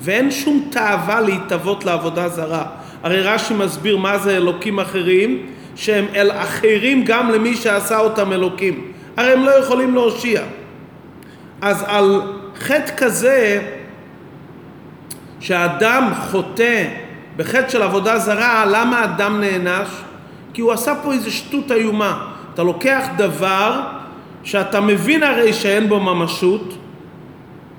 ואין 0.01 0.32
שום 0.32 0.68
תאווה 0.72 1.22
להתאבות 1.22 1.86
לעבודה 1.86 2.29
זרה. 2.29 2.65
הרי 3.03 3.22
רש"י 3.22 3.53
מסביר 3.53 3.98
מה 3.98 4.18
זה 4.18 4.38
אלוקים 4.38 4.79
אחרים, 4.79 5.46
שהם 5.75 6.06
אל 6.15 6.32
אחרים 6.32 7.03
גם 7.06 7.32
למי 7.32 7.56
שעשה 7.56 8.00
אותם 8.00 8.34
אלוקים. 8.34 8.91
הרי 9.18 9.32
הם 9.32 9.46
לא 9.46 9.51
יכולים 9.51 9.94
להושיע. 9.94 10.41
אז 11.62 11.86
על 11.88 12.22
חטא 12.60 12.91
כזה, 12.98 13.62
שהאדם 15.39 16.12
חוטא 16.32 16.86
בחטא 17.38 17.70
של 17.70 17.82
עבודה 17.82 18.20
זרה, 18.20 18.65
למה 18.65 19.00
האדם 19.00 19.41
נענש? 19.41 19.88
כי 20.53 20.62
הוא 20.62 20.72
עשה 20.72 20.94
פה 21.03 21.13
איזו 21.13 21.32
שטות 21.32 21.72
איומה. 21.72 22.27
אתה 22.53 22.63
לוקח 22.63 23.08
דבר 23.18 23.82
שאתה 24.44 24.82
מבין 24.82 25.24
הרי 25.24 25.53
שאין 25.53 25.89
בו 25.89 26.00
ממשות, 26.00 26.74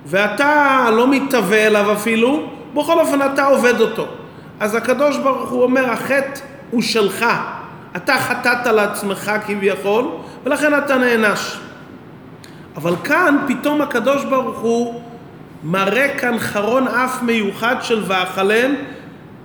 ואתה 0.06 0.86
לא 0.92 1.10
מתהווה 1.10 1.66
אליו 1.66 1.92
אפילו, 1.92 2.46
בכל 2.74 3.00
אופן 3.00 3.18
אתה 3.32 3.44
עובד 3.44 3.80
אותו. 3.80 4.06
אז 4.60 4.74
הקדוש 4.74 5.16
ברוך 5.16 5.50
הוא 5.50 5.62
אומר, 5.62 5.90
החטא 5.90 6.40
הוא 6.70 6.82
שלך. 6.82 7.26
אתה 7.96 8.16
חטאת 8.18 8.66
לעצמך 8.66 9.32
כביכול, 9.46 10.04
ולכן 10.44 10.78
אתה 10.78 10.96
נענש. 10.98 11.56
אבל 12.76 12.94
כאן 13.04 13.36
פתאום 13.48 13.82
הקדוש 13.82 14.24
ברוך 14.24 14.58
הוא 14.58 15.00
מראה 15.64 16.18
כאן 16.18 16.38
חרון 16.38 16.88
אף 16.88 17.22
מיוחד 17.22 17.76
של 17.82 18.02
ואכלם 18.06 18.74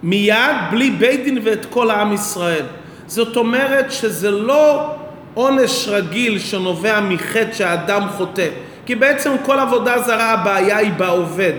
מיד 0.04 0.56
בלי 0.72 0.92
בית 0.92 1.24
דין 1.24 1.40
ואת 1.44 1.66
כל 1.70 1.90
העם 1.90 2.14
ישראל. 2.14 2.66
זאת 3.08 3.38
אומרת 3.38 3.92
שזה 3.92 4.32
לא 4.32 4.92
עונש 5.34 5.88
רגיל 5.88 6.40
שנובע 6.40 7.00
מחטא 7.00 7.54
שהאדם 7.54 8.02
חוטא. 8.18 8.48
כי 8.86 8.96
בעצם 8.96 9.32
כל 9.46 9.60
עבודה 9.60 10.00
זרה 10.00 10.32
הבעיה 10.32 10.78
היא 10.78 10.94
בעובד. 10.94 11.54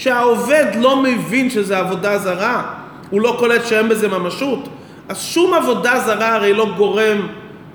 שהעובד 0.00 0.64
לא 0.78 0.96
מבין 0.96 1.50
שזה 1.50 1.78
עבודה 1.78 2.18
זרה, 2.18 2.62
הוא 3.10 3.20
לא 3.20 3.36
קולט 3.38 3.66
שאין 3.66 3.88
בזה 3.88 4.08
ממשות, 4.08 4.68
אז 5.08 5.18
שום 5.18 5.54
עבודה 5.54 6.00
זרה 6.00 6.34
הרי 6.34 6.52
לא 6.52 6.66
גורם 6.76 7.26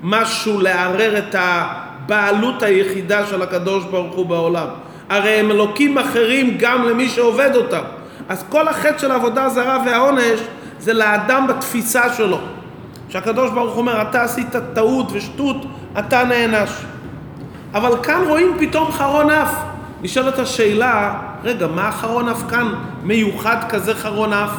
משהו 0.02 0.60
לערער 0.60 1.18
את 1.18 1.34
הבעלות 1.38 2.62
היחידה 2.62 3.26
של 3.26 3.42
הקדוש 3.42 3.84
ברוך 3.84 4.14
הוא 4.14 4.26
בעולם. 4.26 4.66
הרי 5.08 5.30
הם 5.30 5.50
אלוקים 5.50 5.98
אחרים 5.98 6.56
גם 6.58 6.88
למי 6.88 7.08
שעובד 7.08 7.50
אותם. 7.54 7.82
אז 8.28 8.44
כל 8.48 8.68
החטא 8.68 8.98
של 8.98 9.10
העבודה 9.10 9.48
זרה 9.48 9.82
והעונש 9.86 10.40
זה 10.78 10.92
לאדם 10.92 11.46
בתפיסה 11.46 12.12
שלו. 12.12 12.38
שהקדוש 13.08 13.50
ברוך 13.50 13.72
הוא 13.72 13.78
אומר, 13.78 14.02
אתה 14.02 14.22
עשית 14.22 14.56
טעות 14.74 15.06
ושטות, 15.12 15.56
אתה 15.98 16.24
נענש. 16.24 16.70
אבל 17.76 18.02
כאן 18.02 18.22
רואים 18.28 18.56
פתאום 18.58 18.92
חרון 18.92 19.30
אף. 19.30 19.54
נשאלת 20.02 20.38
השאלה, 20.38 21.14
רגע, 21.44 21.66
מה 21.66 21.88
החרון 21.88 22.28
אף 22.28 22.42
כאן 22.48 22.74
מיוחד 23.02 23.56
כזה 23.68 23.94
חרון 23.94 24.32
אף? 24.32 24.50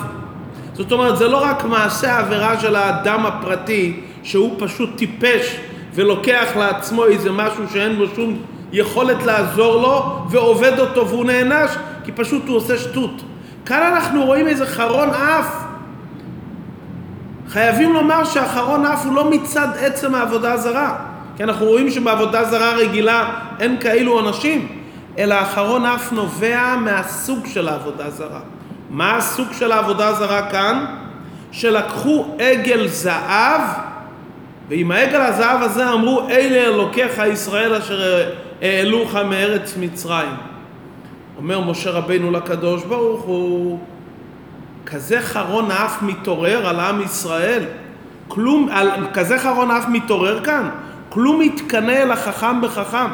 זאת 0.74 0.92
אומרת, 0.92 1.18
זה 1.18 1.28
לא 1.28 1.44
רק 1.44 1.64
מעשה 1.64 2.14
העבירה 2.14 2.60
של 2.60 2.76
האדם 2.76 3.26
הפרטי, 3.26 4.00
שהוא 4.24 4.56
פשוט 4.60 4.90
טיפש 4.96 5.58
ולוקח 5.94 6.48
לעצמו 6.56 7.06
איזה 7.06 7.32
משהו 7.32 7.64
שאין 7.74 7.96
בו 7.98 8.04
שום 8.16 8.38
יכולת 8.72 9.24
לעזור 9.26 9.82
לו 9.82 10.26
ועובד 10.30 10.80
אותו 10.80 11.08
והוא 11.08 11.26
נענש 11.26 11.72
כי 12.04 12.12
פשוט 12.12 12.48
הוא 12.48 12.58
עושה 12.58 12.78
שטות. 12.78 13.22
כאן 13.66 13.94
אנחנו 13.94 14.26
רואים 14.26 14.48
איזה 14.48 14.66
חרון 14.66 15.10
אף. 15.10 15.64
חייבים 17.50 17.94
לומר 17.94 18.24
שהחרון 18.24 18.86
אף 18.86 19.06
הוא 19.06 19.16
לא 19.16 19.30
מצד 19.30 19.68
עצם 19.80 20.16
העבודה 20.16 20.54
הזרה. 20.54 20.96
כי 21.38 21.44
אנחנו 21.44 21.66
רואים 21.66 21.90
שבעבודה 21.90 22.44
זרה 22.44 22.74
רגילה 22.74 23.34
אין 23.60 23.78
כאלו 23.80 24.20
אנשים, 24.20 24.68
אלא 25.18 25.36
החרון 25.36 25.86
אף 25.86 26.12
נובע 26.12 26.76
מהסוג 26.76 27.46
של 27.46 27.68
העבודה 27.68 28.10
זרה. 28.10 28.40
מה 28.90 29.16
הסוג 29.16 29.48
של 29.54 29.72
העבודה 29.72 30.08
הזרה 30.08 30.50
כאן? 30.52 30.86
שלקחו 31.52 32.26
עגל 32.40 32.88
זהב, 32.88 33.62
ועם 34.70 34.92
העגל 34.92 35.22
הזהב 35.22 35.62
הזה 35.62 35.90
אמרו, 35.90 36.30
אלה 36.30 36.66
אלוקיך 36.66 37.22
ישראל 37.32 37.76
אשר 37.76 38.30
העלוך 38.62 39.16
מארץ 39.16 39.76
מצרים. 39.80 40.36
אומר 41.38 41.60
משה 41.62 41.92
רבינו 41.92 42.32
לקדוש 42.32 42.84
ברוך 42.84 43.22
הוא, 43.22 43.80
כזה 44.86 45.22
חרון 45.22 45.72
אף 45.72 46.02
מתעורר 46.02 46.68
על 46.68 46.80
עם 46.80 47.02
ישראל? 47.02 47.64
כלום, 48.28 48.70
על, 48.72 48.90
כזה 49.14 49.40
חרון 49.40 49.72
אף 49.72 49.90
מתעורר 49.90 50.44
כאן? 50.44 50.70
כלום 51.10 51.40
מתקנא 51.40 51.92
אל 51.92 52.12
החכם 52.12 52.62
בחכם. 52.62 53.08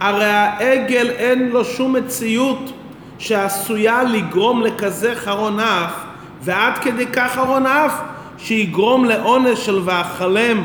הרי 0.00 0.24
העגל 0.24 1.10
אין 1.10 1.48
לו 1.48 1.64
שום 1.64 1.92
מציאות 1.92 2.72
שעשויה 3.18 4.02
לגרום 4.02 4.62
לכזה 4.62 5.14
חרון 5.14 5.60
אף, 5.60 5.94
ועד 6.42 6.78
כדי 6.78 7.06
כך 7.06 7.32
חרון 7.34 7.66
אף, 7.66 8.00
שיגרום 8.38 9.04
לעונש 9.04 9.66
של 9.66 9.80
ואכלם 9.84 10.64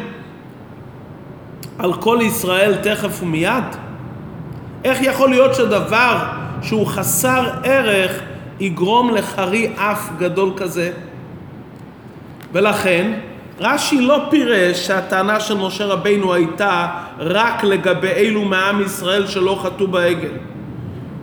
על 1.79 1.93
כל 1.93 2.19
ישראל 2.21 2.75
תכף 2.75 3.23
ומיד? 3.23 3.63
איך 4.83 4.97
יכול 5.01 5.29
להיות 5.29 5.55
שדבר 5.55 6.17
שהוא 6.61 6.87
חסר 6.87 7.49
ערך 7.63 8.19
יגרום 8.59 9.09
לחרי 9.09 9.71
אף 9.75 10.09
גדול 10.17 10.51
כזה? 10.57 10.91
ולכן 12.51 13.11
רש"י 13.61 14.01
לא 14.01 14.21
פירש 14.29 14.87
שהטענה 14.87 15.39
של 15.39 15.57
משה 15.57 15.85
רבינו 15.85 16.33
הייתה 16.33 16.87
רק 17.19 17.63
לגבי 17.63 18.07
אלו 18.07 18.45
מעם 18.45 18.81
ישראל 18.81 19.27
שלא 19.27 19.59
חטאו 19.63 19.87
בעגל. 19.87 20.31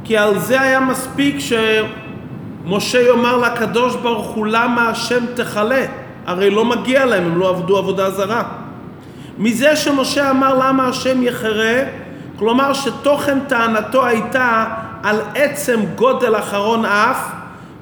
כי 0.05 0.17
על 0.17 0.39
זה 0.39 0.61
היה 0.61 0.81
מספיק 0.81 1.37
שמשה 1.39 3.03
יאמר 3.03 3.37
לקדוש 3.37 3.97
ברוך 3.97 4.27
הוא 4.27 4.47
למה 4.47 4.89
השם 4.89 5.25
תכלה? 5.35 5.85
הרי 6.27 6.51
לא 6.51 6.65
מגיע 6.65 7.07
להם, 7.07 7.25
הם 7.25 7.39
לא 7.39 7.49
עבדו 7.49 7.79
עבודה 7.79 8.11
זרה. 8.11 8.43
מזה 9.39 9.77
שמשה 9.77 10.31
אמר 10.31 10.55
למה 10.55 10.89
השם 10.89 11.23
יחרה, 11.23 11.83
כלומר 12.39 12.73
שתוכן 12.73 13.41
טענתו 13.41 14.07
הייתה 14.07 14.65
על 15.03 15.21
עצם 15.35 15.81
גודל 15.95 16.37
אחרון 16.37 16.85
אף, 16.85 17.31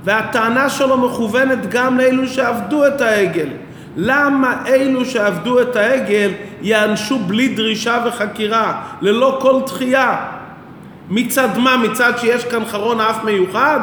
והטענה 0.05 0.71
שלו 0.71 0.99
מכוונת 0.99 1.71
גם 1.71 1.99
לאלו 1.99 2.29
שעבדו 2.29 2.87
את 2.87 3.01
העגל. 3.01 3.49
למה 3.97 4.63
אלו 4.67 5.05
שעבדו 5.05 5.61
את 5.61 5.77
העגל 5.77 6.31
יענשו 6.63 7.19
בלי 7.19 7.49
דרישה 7.49 8.05
וחקירה, 8.07 8.83
ללא 9.01 9.39
כל 9.41 9.61
דחייה? 9.67 10.17
מצד 11.11 11.59
מה? 11.59 11.77
מצד 11.77 12.13
שיש 12.19 12.45
כאן 12.45 12.65
חרון 12.65 13.01
אף 13.01 13.25
מיוחד? 13.25 13.81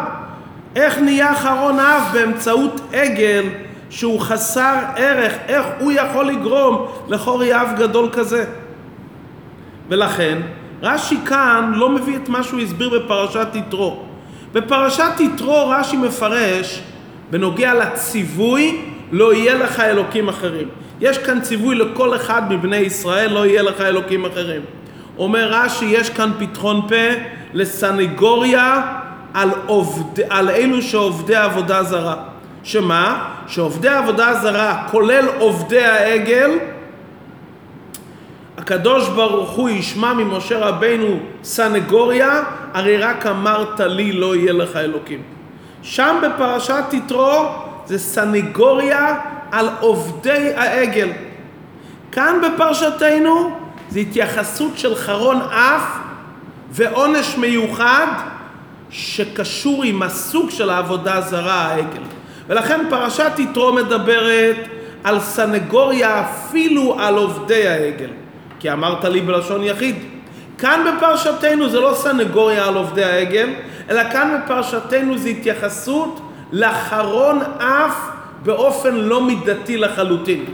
איך 0.76 0.98
נהיה 0.98 1.36
חרון 1.36 1.80
אף 1.80 2.14
באמצעות 2.14 2.82
עגל 2.94 3.44
שהוא 3.90 4.20
חסר 4.20 4.76
ערך? 4.96 5.34
איך 5.48 5.66
הוא 5.80 5.92
יכול 5.92 6.26
לגרום 6.26 6.86
לחורי 7.08 7.62
אף 7.62 7.68
גדול 7.78 8.10
כזה? 8.12 8.46
ולכן 9.90 10.38
רש"י 10.82 11.18
כאן 11.26 11.72
לא 11.76 11.90
מביא 11.90 12.16
את 12.16 12.30
מה 12.30 12.44
שהוא 12.44 12.60
הסביר 12.60 12.90
בפרשת 12.90 13.48
יתרו. 13.54 14.04
בפרשת 14.54 15.20
יתרו 15.20 15.70
רש"י 15.70 15.98
מפרש 15.98 16.82
בנוגע 17.32 17.74
לציווי 17.74 18.91
לא 19.12 19.34
יהיה 19.34 19.54
לך 19.54 19.80
אלוקים 19.80 20.30
אחרים. 20.30 20.68
יש 21.02 21.18
כאן 21.18 21.42
ציווי 21.42 21.76
לכל 21.76 22.16
אחד 22.16 22.54
מבני 22.54 22.78
ישראל, 22.78 23.34
לא 23.34 23.46
יהיה 23.46 23.62
לך 23.62 23.82
אלוקים 23.82 24.26
אחרים. 24.26 24.62
אומר 25.18 25.48
רש"י, 25.52 25.86
יש 25.86 26.10
כאן 26.10 26.32
פתחון 26.40 26.82
פה 26.88 27.22
לסנגוריה 27.54 28.82
על, 29.34 29.50
עובד, 29.66 30.22
על 30.30 30.50
אלו 30.50 30.82
שעובדי 30.82 31.36
עבודה 31.36 31.84
זרה. 31.84 32.16
שמה? 32.64 33.30
שעובדי 33.48 33.90
עבודה 33.90 34.34
זרה, 34.34 34.88
כולל 34.92 35.26
עובדי 35.40 35.86
העגל, 35.86 36.52
הקדוש 38.58 39.10
ברוך 39.10 39.50
הוא 39.50 39.70
ישמע 39.70 40.14
ממשה 40.14 40.60
רבינו 40.60 41.20
סנגוריה, 41.44 42.44
הרי 42.74 42.98
רק 42.98 43.26
אמרת 43.26 43.80
לי 43.80 44.12
לא 44.12 44.36
יהיה 44.36 44.54
לך 44.54 44.76
אלוקים. 44.76 45.22
שם 45.82 46.22
בפרשת 46.24 46.84
יתרו 46.94 47.46
זה 47.92 48.00
סנגוריה 48.00 49.16
על 49.52 49.70
עובדי 49.80 50.54
העגל. 50.56 51.10
כאן 52.12 52.36
בפרשתנו 52.44 53.56
זה 53.90 54.00
התייחסות 54.00 54.78
של 54.78 54.96
חרון 54.96 55.42
אף 55.42 55.98
ועונש 56.72 57.38
מיוחד 57.38 58.08
שקשור 58.90 59.84
עם 59.84 60.04
הסוג 60.04 60.50
של 60.50 60.70
העבודה 60.70 61.16
הזרה, 61.16 61.66
העגל. 61.66 62.02
ולכן 62.48 62.86
פרשת 62.90 63.32
יתרו 63.38 63.74
מדברת 63.74 64.58
על 65.04 65.20
סנגוריה 65.20 66.22
אפילו 66.22 67.00
על 67.00 67.16
עובדי 67.16 67.68
העגל. 67.68 68.10
כי 68.60 68.72
אמרת 68.72 69.06
לי 69.06 69.22
בלשון 69.22 69.64
יחיד. 69.64 69.96
כאן 70.58 70.86
בפרשתנו 70.98 71.70
זה 71.70 71.80
לא 71.80 71.94
סנגוריה 71.94 72.68
על 72.68 72.76
עובדי 72.76 73.04
העגל, 73.04 73.50
אלא 73.90 74.04
כאן 74.12 74.40
בפרשתנו 74.46 75.18
זה 75.18 75.30
התייחסות 75.30 76.31
לחרון 76.52 77.40
אף 77.58 78.10
באופן 78.44 78.96
לא 78.96 79.24
מידתי 79.24 79.78
לחלוטין. 79.78 80.46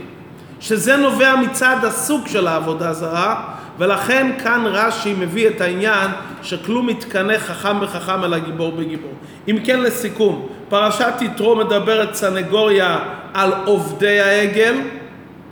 שזה 0.60 0.96
נובע 0.96 1.36
מצד 1.36 1.76
הסוג 1.82 2.26
של 2.26 2.46
העבודה 2.46 2.92
זרה, 2.92 3.44
ולכן 3.78 4.32
כאן 4.42 4.62
רש"י 4.66 5.14
מביא 5.18 5.48
את 5.48 5.60
העניין 5.60 6.10
שכלום 6.42 6.86
מתקנא 6.86 7.38
חכם 7.38 7.80
בחכם 7.80 8.24
אלא 8.24 8.38
גיבור 8.38 8.72
בגיבור. 8.72 9.12
אם 9.48 9.58
כן 9.64 9.80
לסיכום, 9.80 10.48
פרשת 10.68 11.12
יתרו 11.20 11.56
מדברת 11.56 12.14
סנגוריה 12.14 12.98
על 13.34 13.52
עובדי 13.64 14.20
העגל, 14.20 14.74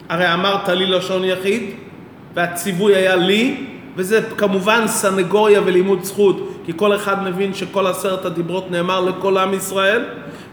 הרי 0.09 0.35
אמרת 0.35 0.69
לי 0.69 0.87
לשון 0.87 1.25
יחיד, 1.25 1.63
והציווי 2.35 2.95
היה 2.95 3.17
לי, 3.17 3.67
וזה 3.97 4.21
כמובן 4.37 4.87
סנגוריה 4.87 5.61
ולימוד 5.65 6.05
זכות, 6.05 6.56
כי 6.67 6.73
כל 6.77 6.97
אחד 6.97 7.23
מבין 7.23 7.55
שכל 7.55 7.87
עשרת 7.87 8.25
הדיברות 8.25 8.71
נאמר 8.71 9.01
לכל 9.01 9.39
עם 9.39 9.55
ישראל, 9.55 10.05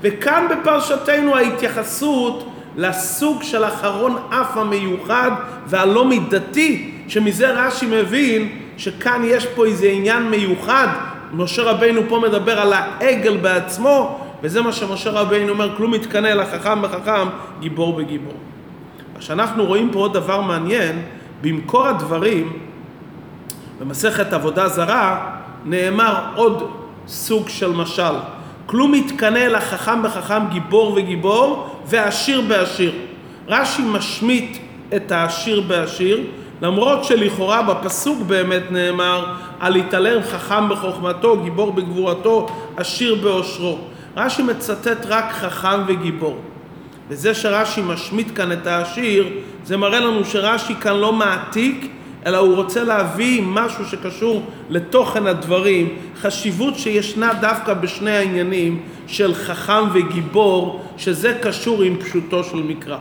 וכאן 0.02 0.46
בפרשתנו 0.52 1.36
ההתייחסות 1.36 2.50
לסוג 2.78 3.44
של 3.44 3.66
אחרון 3.66 4.18
אף 4.30 4.58
המיוחד 4.58 5.32
והלא 5.68 6.06
מידתי, 6.06 6.92
שמזה 7.08 7.52
רש"י 7.52 7.86
מבין 7.86 8.50
שכאן 8.78 9.22
יש 9.26 9.46
פה 9.46 9.66
איזה 9.66 9.88
עניין 9.88 10.24
מיוחד. 10.24 10.88
משה 11.34 11.64
רבינו 11.64 12.02
פה 12.10 12.20
מדבר 12.20 12.60
על 12.60 12.74
העגל 12.74 13.38
בעצמו, 13.38 14.20
וזה 14.44 14.62
מה 14.62 14.72
שמשה 14.72 15.10
רבינו 15.10 15.50
אומר, 15.50 15.78
כלום 15.78 15.92
מתקנא 15.92 16.28
אלא 16.28 16.44
חכם 16.44 16.82
בחכם, 16.82 17.28
גיבור 17.60 17.94
בגיבור. 17.94 18.34
עכשיו 19.16 19.40
אנחנו 19.40 19.66
רואים 19.66 19.90
פה 19.92 20.00
עוד 20.00 20.14
דבר 20.14 20.42
מעניין, 20.42 21.02
במקור 21.42 21.88
הדברים, 21.88 22.54
במסכת 23.80 24.34
עבודה 24.34 24.68
זרה, 24.68 25.32
נאמר 25.66 26.16
עוד 26.36 26.70
סוג 27.08 27.50
של 27.50 27.72
משל. 27.72 28.16
כלום 28.66 28.92
מתקנא 28.92 29.38
אלא 29.38 29.60
חכם 29.60 30.04
בחכם, 30.04 30.48
גיבור 30.52 30.94
וגיבור, 30.96 31.68
ועשיר 31.88 32.42
בעשיר. 32.42 32.92
רש"י 33.48 33.82
משמיט 33.86 34.58
את 34.96 35.12
העשיר 35.12 35.62
בעשיר, 35.62 36.22
למרות 36.62 37.04
שלכאורה 37.04 37.62
בפסוק 37.64 38.22
באמת 38.22 38.72
נאמר 38.72 39.26
על 39.60 39.76
יתעלם 39.76 40.22
חכם 40.22 40.70
בחוכמתו, 40.70 41.38
גיבור 41.44 41.72
בגבורתו, 41.72 42.48
עשיר 42.78 43.16
בעושרו. 43.16 43.78
רש"י 44.18 44.44
מצטט 44.44 45.06
רק 45.06 45.32
חכם 45.32 45.80
וגיבור. 45.88 46.38
וזה 47.10 47.34
שרש"י 47.34 47.82
משמיט 47.82 48.28
כאן 48.36 48.52
את 48.52 48.68
העשיר, 48.68 49.28
זה 49.66 49.78
מראה 49.78 50.00
לנו 50.00 50.26
שרש"י 50.26 50.76
כאן 50.76 50.96
לא 50.96 51.14
מעתיק, 51.14 51.92
אלא 52.26 52.38
הוא 52.38 52.56
רוצה 52.56 52.84
להביא 52.84 53.42
משהו 53.46 53.86
שקשור 53.86 54.44
לתוכן 54.70 55.28
הדברים, 55.28 55.96
חשיבות 56.22 56.80
שישנה 56.80 57.34
דווקא 57.34 57.74
בשני 57.74 58.12
העניינים 58.12 58.82
של 59.08 59.34
חכם 59.34 59.84
וגיבור, 59.94 60.86
שזה 60.98 61.38
קשור 61.42 61.84
עם 61.84 61.98
פשוטו 61.98 62.44
של 62.44 62.58
מקרא. 62.58 62.98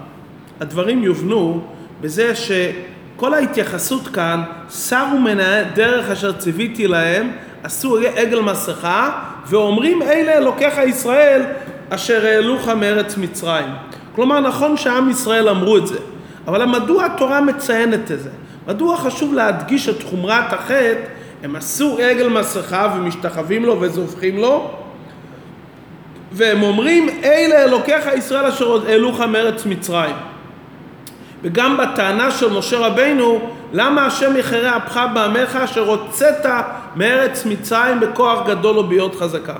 הדברים 0.60 1.02
יובנו 1.02 1.60
בזה 2.00 2.32
שכל 2.34 3.34
ההתייחסות 3.34 4.08
כאן, 4.08 4.42
שרו 4.70 5.18
מן 5.18 5.40
הדרך 5.40 6.10
אשר 6.10 6.32
ציוויתי 6.32 6.86
להם, 6.86 7.30
עשו 7.62 7.98
עגל 8.16 8.40
מסכה, 8.40 9.10
ואומרים 9.46 10.02
אלה 10.02 10.38
אלוקיך 10.38 10.78
ישראל 10.78 11.42
אשר 11.88 12.26
העלוך 12.26 12.68
מארץ 12.68 13.16
מצרים. 13.16 13.70
כלומר, 14.14 14.40
נכון 14.40 14.76
שעם 14.76 15.10
ישראל 15.10 15.48
אמרו 15.48 15.76
את 15.76 15.86
זה, 15.86 15.98
אבל 16.46 16.64
מדוע 16.64 17.04
התורה 17.04 17.40
מציינת 17.40 18.10
את 18.10 18.20
זה? 18.20 18.30
מדוע 18.66 18.96
חשוב 18.96 19.34
להדגיש 19.34 19.88
את 19.88 20.02
חומרת 20.02 20.52
החטא? 20.52 20.94
הם 21.42 21.56
עשו 21.56 21.98
עגל 21.98 22.28
מסכה 22.28 22.94
ומשתחווים 22.96 23.64
לו 23.64 23.80
וזובחים 23.80 24.38
לו, 24.38 24.70
והם 26.32 26.62
אומרים, 26.62 27.08
אלה 27.24 27.64
אלוקיך 27.64 28.06
ישראל 28.16 28.44
אשר 28.46 28.86
העלוך 28.86 29.20
מארץ 29.20 29.66
מצרים. 29.66 30.14
וגם 31.42 31.76
בטענה 31.76 32.30
של 32.30 32.52
משה 32.52 32.78
רבינו, 32.78 33.40
למה 33.72 34.06
השם 34.06 34.36
יחרה 34.36 34.76
אפך 34.76 35.00
בעמך 35.14 35.56
אשר 35.56 35.88
הוצאת 35.88 36.46
מארץ 36.96 37.46
מצרים 37.46 38.00
בכוח 38.00 38.46
גדול 38.46 38.78
ובהיות 38.78 39.14
חזקה. 39.14 39.56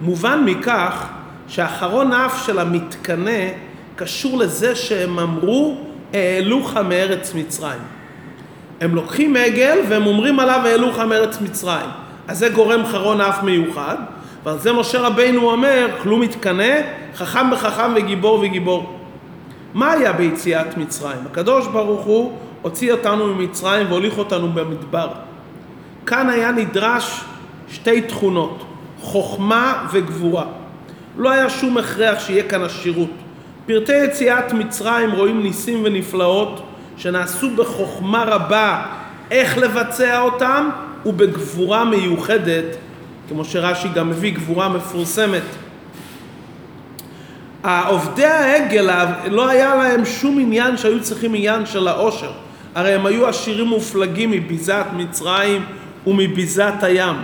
מובן 0.00 0.42
מכך 0.44 1.06
שאחרון 1.48 2.12
אף 2.12 2.46
של 2.46 2.58
המתקנא 2.58 3.48
קשור 3.96 4.38
לזה 4.38 4.76
שהם 4.76 5.18
אמרו 5.18 5.91
העלוך 6.12 6.76
מארץ 6.76 7.34
מצרים. 7.34 7.80
הם 8.80 8.94
לוקחים 8.94 9.36
עגל 9.36 9.78
והם 9.88 10.06
אומרים 10.06 10.40
עליו 10.40 10.60
העלוך 10.64 10.98
מארץ 10.98 11.40
מצרים. 11.40 11.90
אז 12.28 12.38
זה 12.38 12.48
גורם 12.48 12.86
חרון 12.86 13.20
אף 13.20 13.42
מיוחד, 13.42 13.96
ועל 14.44 14.58
זה 14.58 14.72
משה 14.72 15.00
רבינו 15.00 15.50
אומר, 15.50 15.88
כלום 16.02 16.20
מתקנא, 16.20 16.74
חכם 17.16 17.50
בחכם 17.50 17.92
וגיבור 17.96 18.40
וגיבור. 18.40 18.98
מה 19.74 19.92
היה 19.92 20.12
ביציאת 20.12 20.76
מצרים? 20.76 21.18
הקדוש 21.30 21.66
ברוך 21.66 22.04
הוא 22.04 22.32
הוציא 22.62 22.92
אותנו 22.92 23.34
ממצרים 23.34 23.86
והוליך 23.90 24.18
אותנו 24.18 24.48
במדבר. 24.48 25.08
כאן 26.06 26.30
היה 26.30 26.52
נדרש 26.52 27.24
שתי 27.68 28.00
תכונות, 28.00 28.64
חוכמה 29.00 29.86
וגבורה. 29.92 30.44
לא 31.18 31.30
היה 31.30 31.50
שום 31.50 31.78
הכרח 31.78 32.26
שיהיה 32.26 32.42
כאן 32.48 32.62
עשירות. 32.62 33.10
פרטי 33.66 33.92
יציאת 33.92 34.52
מצרים 34.52 35.12
רואים 35.12 35.42
ניסים 35.42 35.80
ונפלאות 35.84 36.62
שנעשו 36.96 37.50
בחוכמה 37.56 38.24
רבה 38.24 38.82
איך 39.30 39.58
לבצע 39.58 40.20
אותם 40.20 40.68
ובגבורה 41.06 41.84
מיוחדת, 41.84 42.76
כמו 43.28 43.44
שרש"י 43.44 43.88
גם 43.88 44.10
מביא 44.10 44.34
גבורה 44.34 44.68
מפורסמת. 44.68 45.42
עובדי 47.86 48.24
העגל 48.24 49.04
לא 49.30 49.48
היה 49.48 49.74
להם 49.74 50.04
שום 50.04 50.38
עניין 50.40 50.76
שהיו 50.76 51.02
צריכים 51.02 51.34
עניין 51.34 51.66
של 51.66 51.88
העושר. 51.88 52.30
הרי 52.74 52.94
הם 52.94 53.06
היו 53.06 53.26
עשירים 53.26 53.66
מופלגים 53.66 54.30
מביזת 54.30 54.86
מצרים 54.96 55.64
ומביזת 56.06 56.74
הים. 56.82 57.16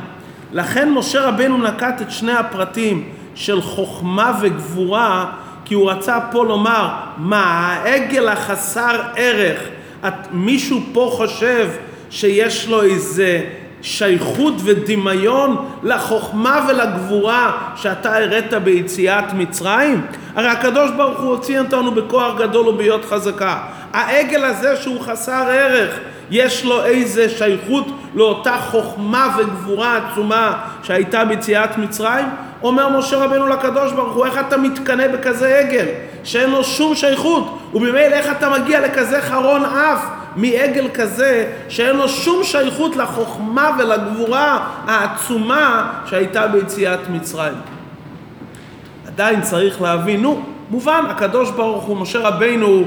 לכן 0.53 0.91
משה 0.91 1.29
רבנו 1.29 1.59
נקט 1.59 2.03
את 2.03 2.11
שני 2.11 2.33
הפרטים 2.33 3.09
של 3.35 3.63
חוכמה 3.63 4.39
וגבורה 4.41 5.33
כי 5.69 5.75
הוא 5.75 5.91
רצה 5.91 6.19
פה 6.33 6.45
לומר, 6.45 6.89
מה, 7.17 7.45
העגל 7.45 8.29
החסר 8.29 9.01
ערך, 9.17 9.61
את, 10.09 10.15
מישהו 10.33 10.81
פה 10.93 11.11
חושב 11.13 11.69
שיש 12.11 12.69
לו 12.69 12.83
איזה 12.83 13.45
שייכות 13.83 14.55
ודמיון 14.65 15.69
לחוכמה 15.83 16.67
ולגבורה 16.69 17.53
שאתה 17.77 18.17
הראת 18.17 18.55
ביציאת 18.55 19.33
מצרים? 19.33 20.07
הרי 20.35 20.49
הקדוש 20.49 20.91
ברוך 20.91 21.21
הוא 21.21 21.31
הוציא 21.31 21.59
אותנו 21.59 21.91
בכוח 21.91 22.39
גדול 22.39 22.69
ובהיות 22.69 23.05
חזקה. 23.05 23.59
העגל 23.93 24.45
הזה 24.45 24.77
שהוא 24.77 25.01
חסר 25.01 25.45
ערך, 25.49 25.99
יש 26.31 26.65
לו 26.65 26.85
איזה 26.85 27.29
שייכות 27.29 27.87
לאותה 28.15 28.57
חוכמה 28.71 29.37
וגבורה 29.39 29.97
עצומה 29.97 30.53
שהייתה 30.83 31.25
ביציאת 31.25 31.79
מצרים? 31.79 32.27
אומר 32.63 32.89
משה 32.99 33.17
רבנו 33.17 33.49
לקדוש 33.49 33.93
ברוך 33.93 34.15
הוא, 34.15 34.27
איך 34.27 34.41
אתה 34.49 34.57
מתקנא 34.57 35.09
בכזה 35.09 35.59
עגל, 35.59 35.87
שאין 36.25 36.51
לו 36.51 36.65
שום 36.65 36.95
שייכות, 36.95 37.59
ובמילא 37.75 38.15
איך 38.15 38.33
אתה 38.33 38.51
מגיע 38.51 38.81
לכזה 38.81 39.21
חרון 39.21 39.65
אף 39.65 40.05
מעגל 40.37 40.89
כזה, 40.95 41.53
שאין 41.69 41.97
לו 41.97 42.09
שום 42.09 42.45
שייכות 42.45 42.97
לחוכמה 42.97 43.71
ולגבורה 43.79 44.67
העצומה 44.87 45.93
שהייתה 46.07 46.47
ביציאת 46.47 47.01
מצרים. 47.11 47.55
עדיין 49.07 49.41
צריך 49.41 49.83
להבין, 49.83 50.23
נו, 50.23 50.43
מובן, 50.71 51.05
הקדוש 51.09 51.51
ברוך 51.51 51.85
הוא, 51.85 51.97
משה 51.97 52.19
רבנו, 52.19 52.85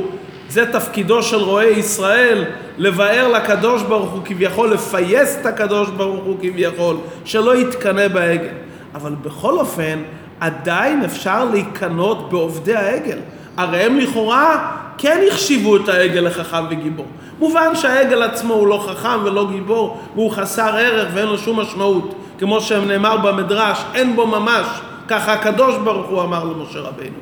זה 0.50 0.72
תפקידו 0.72 1.24
של 1.24 1.38
רועה 1.38 1.68
ישראל, 1.68 2.44
לבאר 2.78 3.28
לקדוש 3.28 3.84
ברוך 3.84 4.12
הוא 4.12 4.22
כביכול, 4.26 4.74
לפייס 4.74 5.38
את 5.42 5.46
הקדוש 5.46 5.90
ברוך 5.90 6.24
הוא 6.24 6.38
כביכול, 6.42 6.98
שלא 7.26 7.56
יתקנא 7.56 8.08
בעגל. 8.08 8.71
אבל 8.96 9.16
בכל 9.22 9.60
אופן, 9.60 10.00
עדיין 10.40 11.04
אפשר 11.04 11.46
להיקנות 11.46 12.30
בעובדי 12.30 12.76
העגל. 12.76 13.18
הרי 13.58 13.84
הם 13.84 14.00
לכאורה 14.00 14.72
כן 14.98 15.22
החשיבו 15.28 15.78
את 15.78 15.90
העגל 15.90 16.22
לחכם 16.22 16.66
וגיבור. 16.70 17.06
מובן 17.40 17.76
שהעגל 17.76 18.24
עצמו 18.24 18.54
הוא 18.54 18.68
לא 18.68 18.86
חכם 18.88 19.24
ולא 19.24 19.48
גיבור, 19.52 20.02
והוא 20.16 20.32
חסר 20.32 20.76
ערך 20.76 21.08
ואין 21.14 21.28
לו 21.28 21.38
שום 21.38 21.60
משמעות. 21.60 22.16
כמו 22.40 22.62
שנאמר 22.62 23.18
במדרש, 23.18 23.84
אין 23.94 24.16
בו 24.16 24.28
ממש, 24.28 24.66
ככה 25.08 25.34
הקדוש 25.34 25.76
ברוך 25.84 26.08
הוא 26.08 26.22
אמר 26.22 26.44
למשה 26.44 26.80
רבינו. 26.80 27.16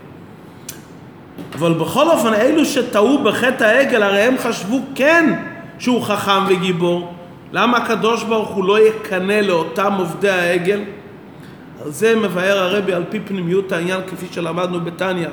אבל 1.55 1.73
בכל 1.73 2.10
אופן, 2.10 2.34
אלו 2.34 2.65
שטעו 2.65 3.23
בחטא 3.23 3.63
העגל, 3.63 4.03
הרי 4.03 4.21
הם 4.21 4.36
חשבו 4.38 4.79
כן 4.95 5.34
שהוא 5.79 6.01
חכם 6.01 6.45
וגיבור. 6.47 7.13
למה 7.51 7.77
הקדוש 7.77 8.23
ברוך 8.23 8.49
הוא 8.49 8.65
לא 8.65 8.79
יקנא 8.79 9.34
לאותם 9.34 9.93
עובדי 9.97 10.29
העגל? 10.29 10.79
על 11.86 11.92
זה 11.92 12.15
מבאר 12.15 12.60
הרבי 12.60 12.94
על 12.94 13.04
פי 13.10 13.20
פנימיות 13.20 13.72
העניין 13.72 14.02
כפי 14.08 14.26
שלמדנו 14.32 14.80
בתניא. 14.80 15.28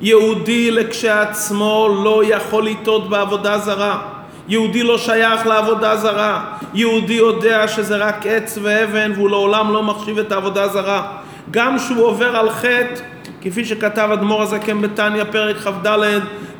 יהודי 0.00 0.70
לכשעצמו 0.70 2.00
לא 2.04 2.22
יכול 2.24 2.66
לטעות 2.66 3.08
בעבודה 3.08 3.58
זרה. 3.58 4.02
יהודי 4.48 4.82
לא 4.82 4.98
שייך 4.98 5.46
לעבודה 5.46 5.96
זרה. 5.96 6.44
יהודי 6.74 7.12
יודע 7.12 7.68
שזה 7.68 7.96
רק 7.96 8.26
עץ 8.26 8.58
ואבן 8.62 9.12
והוא 9.14 9.30
לעולם 9.30 9.72
לא 9.72 9.82
מחשיב 9.82 10.18
את 10.18 10.32
העבודה 10.32 10.68
זרה. 10.68 11.06
גם 11.50 11.78
כשהוא 11.78 12.06
עובר 12.06 12.36
על 12.36 12.50
חטא, 12.50 13.02
כפי 13.40 13.64
שכתב 13.64 14.08
אדמו"ר 14.12 14.42
הזקן 14.42 14.80
בתניא 14.80 15.24
פרק 15.24 15.56
כ"ד, 15.56 15.86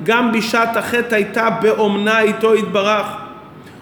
גם 0.03 0.33
בשעת 0.33 0.77
החטא 0.77 1.15
הייתה 1.15 1.51
באומנה 1.51 2.21
איתו 2.21 2.55
יתברך. 2.55 3.22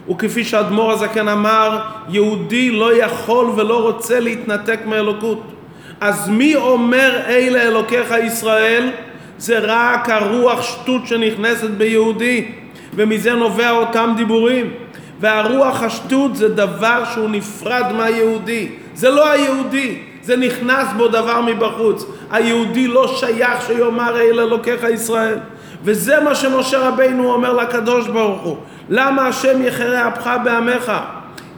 וכפי 0.09 0.45
שאדמו"ר 0.45 0.93
הזקן 0.93 1.29
אמר, 1.29 1.79
יהודי 2.09 2.71
לא 2.71 2.97
יכול 2.97 3.47
ולא 3.57 3.83
רוצה 3.83 4.21
להתנתק 4.21 4.81
מאלוקות. 4.87 5.43
אז 6.01 6.29
מי 6.29 6.57
אומר 6.57 7.21
אלה 7.27 7.63
אלוקיך 7.63 8.15
ישראל? 8.25 8.91
זה 9.39 9.59
רק 9.59 10.11
הרוח 10.11 10.63
שטות 10.63 11.07
שנכנסת 11.07 11.71
ביהודי, 11.71 12.45
ומזה 12.95 13.33
נובע 13.33 13.71
אותם 13.71 14.13
דיבורים. 14.17 14.71
והרוח 15.21 15.83
השטות 15.83 16.37
זה 16.37 16.49
דבר 16.49 17.05
שהוא 17.15 17.31
נפרד 17.31 17.93
מהיהודי, 17.97 18.69
זה 18.95 19.11
לא 19.11 19.31
היהודי, 19.31 19.99
זה 20.23 20.37
נכנס 20.37 20.87
בו 20.97 21.09
דבר 21.09 21.41
מבחוץ. 21.41 22.07
היהודי 22.31 22.87
לא 22.87 23.17
שייך 23.17 23.67
שיאמר 23.67 24.21
אלה 24.21 24.43
אלוקיך 24.43 24.83
ישראל. 24.95 25.39
וזה 25.85 26.21
מה 26.21 26.35
שמשה 26.35 26.89
רבינו 26.89 27.33
אומר 27.33 27.53
לקדוש 27.53 28.09
ברוך 28.09 28.43
הוא. 28.43 28.57
למה 28.89 29.27
השם 29.27 29.63
יחרה 29.63 30.09
אפך 30.09 30.31
בעמך? 30.45 30.93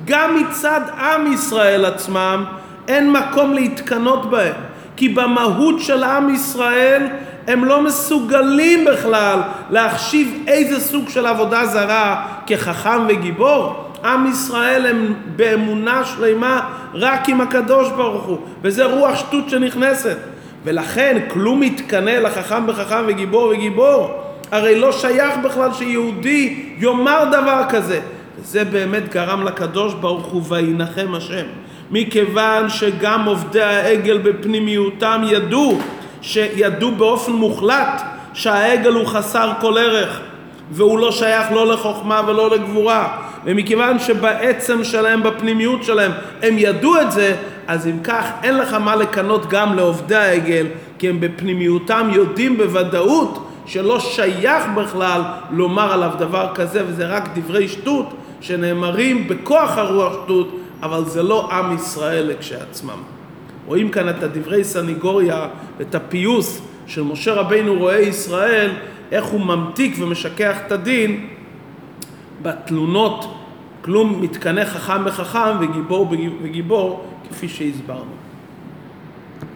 גם 0.04 0.36
מצד 0.36 0.80
עם 1.00 1.32
ישראל 1.32 1.84
עצמם 1.84 2.44
אין 2.88 3.12
מקום 3.12 3.54
להתקנות 3.54 4.30
בהם. 4.30 4.54
כי 4.96 5.08
במהות 5.08 5.80
של 5.80 6.04
עם 6.04 6.34
ישראל 6.34 7.06
הם 7.46 7.64
לא 7.64 7.82
מסוגלים 7.82 8.84
בכלל 8.84 9.38
להחשיב 9.70 10.42
איזה 10.46 10.80
סוג 10.80 11.08
של 11.08 11.26
עבודה 11.26 11.66
זרה 11.66 12.26
כחכם 12.46 13.00
וגיבור. 13.08 13.88
עם 14.04 14.30
ישראל 14.30 14.86
הם 14.86 15.14
באמונה 15.36 16.04
שלמה 16.04 16.60
רק 16.94 17.28
עם 17.28 17.40
הקדוש 17.40 17.90
ברוך 17.90 18.22
הוא, 18.24 18.38
וזה 18.62 18.84
רוח 18.84 19.14
שטות 19.14 19.50
שנכנסת. 19.50 20.16
ולכן 20.64 21.18
כלום 21.28 21.60
מתקנא 21.60 22.10
לחכם 22.10 22.66
בחכם 22.66 23.04
וגיבור 23.06 23.48
וגיבור. 23.48 24.10
הרי 24.50 24.80
לא 24.80 24.92
שייך 24.92 25.34
בכלל 25.44 25.72
שיהודי 25.72 26.64
יאמר 26.78 27.24
דבר 27.32 27.62
כזה. 27.68 28.00
וזה 28.38 28.64
באמת 28.64 29.08
גרם 29.08 29.44
לקדוש 29.44 29.94
ברוך 29.94 30.26
הוא 30.26 30.42
וינחם 30.48 31.14
השם. 31.14 31.44
מכיוון 31.90 32.68
שגם 32.68 33.24
עובדי 33.24 33.62
העגל 33.62 34.18
בפנימיותם 34.18 35.22
ידעו, 35.26 35.78
שידעו 36.22 36.90
באופן 36.92 37.32
מוחלט 37.32 38.02
שהעגל 38.34 38.92
הוא 38.92 39.06
חסר 39.06 39.52
כל 39.60 39.78
ערך 39.78 40.20
והוא 40.70 40.98
לא 40.98 41.12
שייך 41.12 41.52
לא 41.52 41.66
לחוכמה 41.66 42.20
ולא 42.26 42.50
לגבורה 42.50 43.18
ומכיוון 43.44 43.98
שבעצם 43.98 44.84
שלהם, 44.84 45.22
בפנימיות 45.22 45.84
שלהם, 45.84 46.12
הם 46.42 46.54
ידעו 46.58 47.00
את 47.00 47.12
זה 47.12 47.36
אז 47.66 47.86
אם 47.86 47.98
כך 48.04 48.30
אין 48.42 48.58
לך 48.58 48.72
מה 48.74 48.96
לקנות 48.96 49.46
גם 49.50 49.74
לעובדי 49.76 50.16
העגל 50.16 50.66
כי 50.98 51.08
הם 51.08 51.20
בפנימיותם 51.20 52.08
יודעים 52.12 52.56
בוודאות 52.56 53.48
שלא 53.66 54.00
שייך 54.00 54.64
בכלל 54.76 55.22
לומר 55.50 55.92
עליו 55.92 56.10
דבר 56.18 56.48
כזה 56.54 56.82
וזה 56.86 57.06
רק 57.06 57.28
דברי 57.34 57.68
שטות 57.68 58.14
שנאמרים 58.40 59.28
בכוח 59.28 59.78
הרוח 59.78 60.12
שטות 60.24 60.58
אבל 60.82 61.04
זה 61.04 61.22
לא 61.22 61.48
עם 61.52 61.76
ישראל 61.76 62.32
כשעצמם. 62.40 63.02
רואים 63.66 63.88
כאן 63.88 64.08
את 64.08 64.22
הדברי 64.22 64.64
סניגוריה 64.64 65.46
ואת 65.78 65.94
הפיוס 65.94 66.62
של 66.86 67.02
משה 67.02 67.34
רבינו 67.34 67.74
רואה 67.74 67.98
ישראל 67.98 68.70
איך 69.12 69.24
הוא 69.24 69.40
ממתיק 69.40 69.94
ומשכח 69.98 70.56
את 70.66 70.72
הדין 70.72 71.26
בתלונות 72.42 73.34
כלום 73.84 74.22
מתקנא 74.22 74.64
חכם 74.64 75.04
בחכם 75.04 75.50
וגיבור 75.60 76.14
וגיבור 76.42 77.11
כפי 77.32 77.48
שהסברנו. 77.48 78.21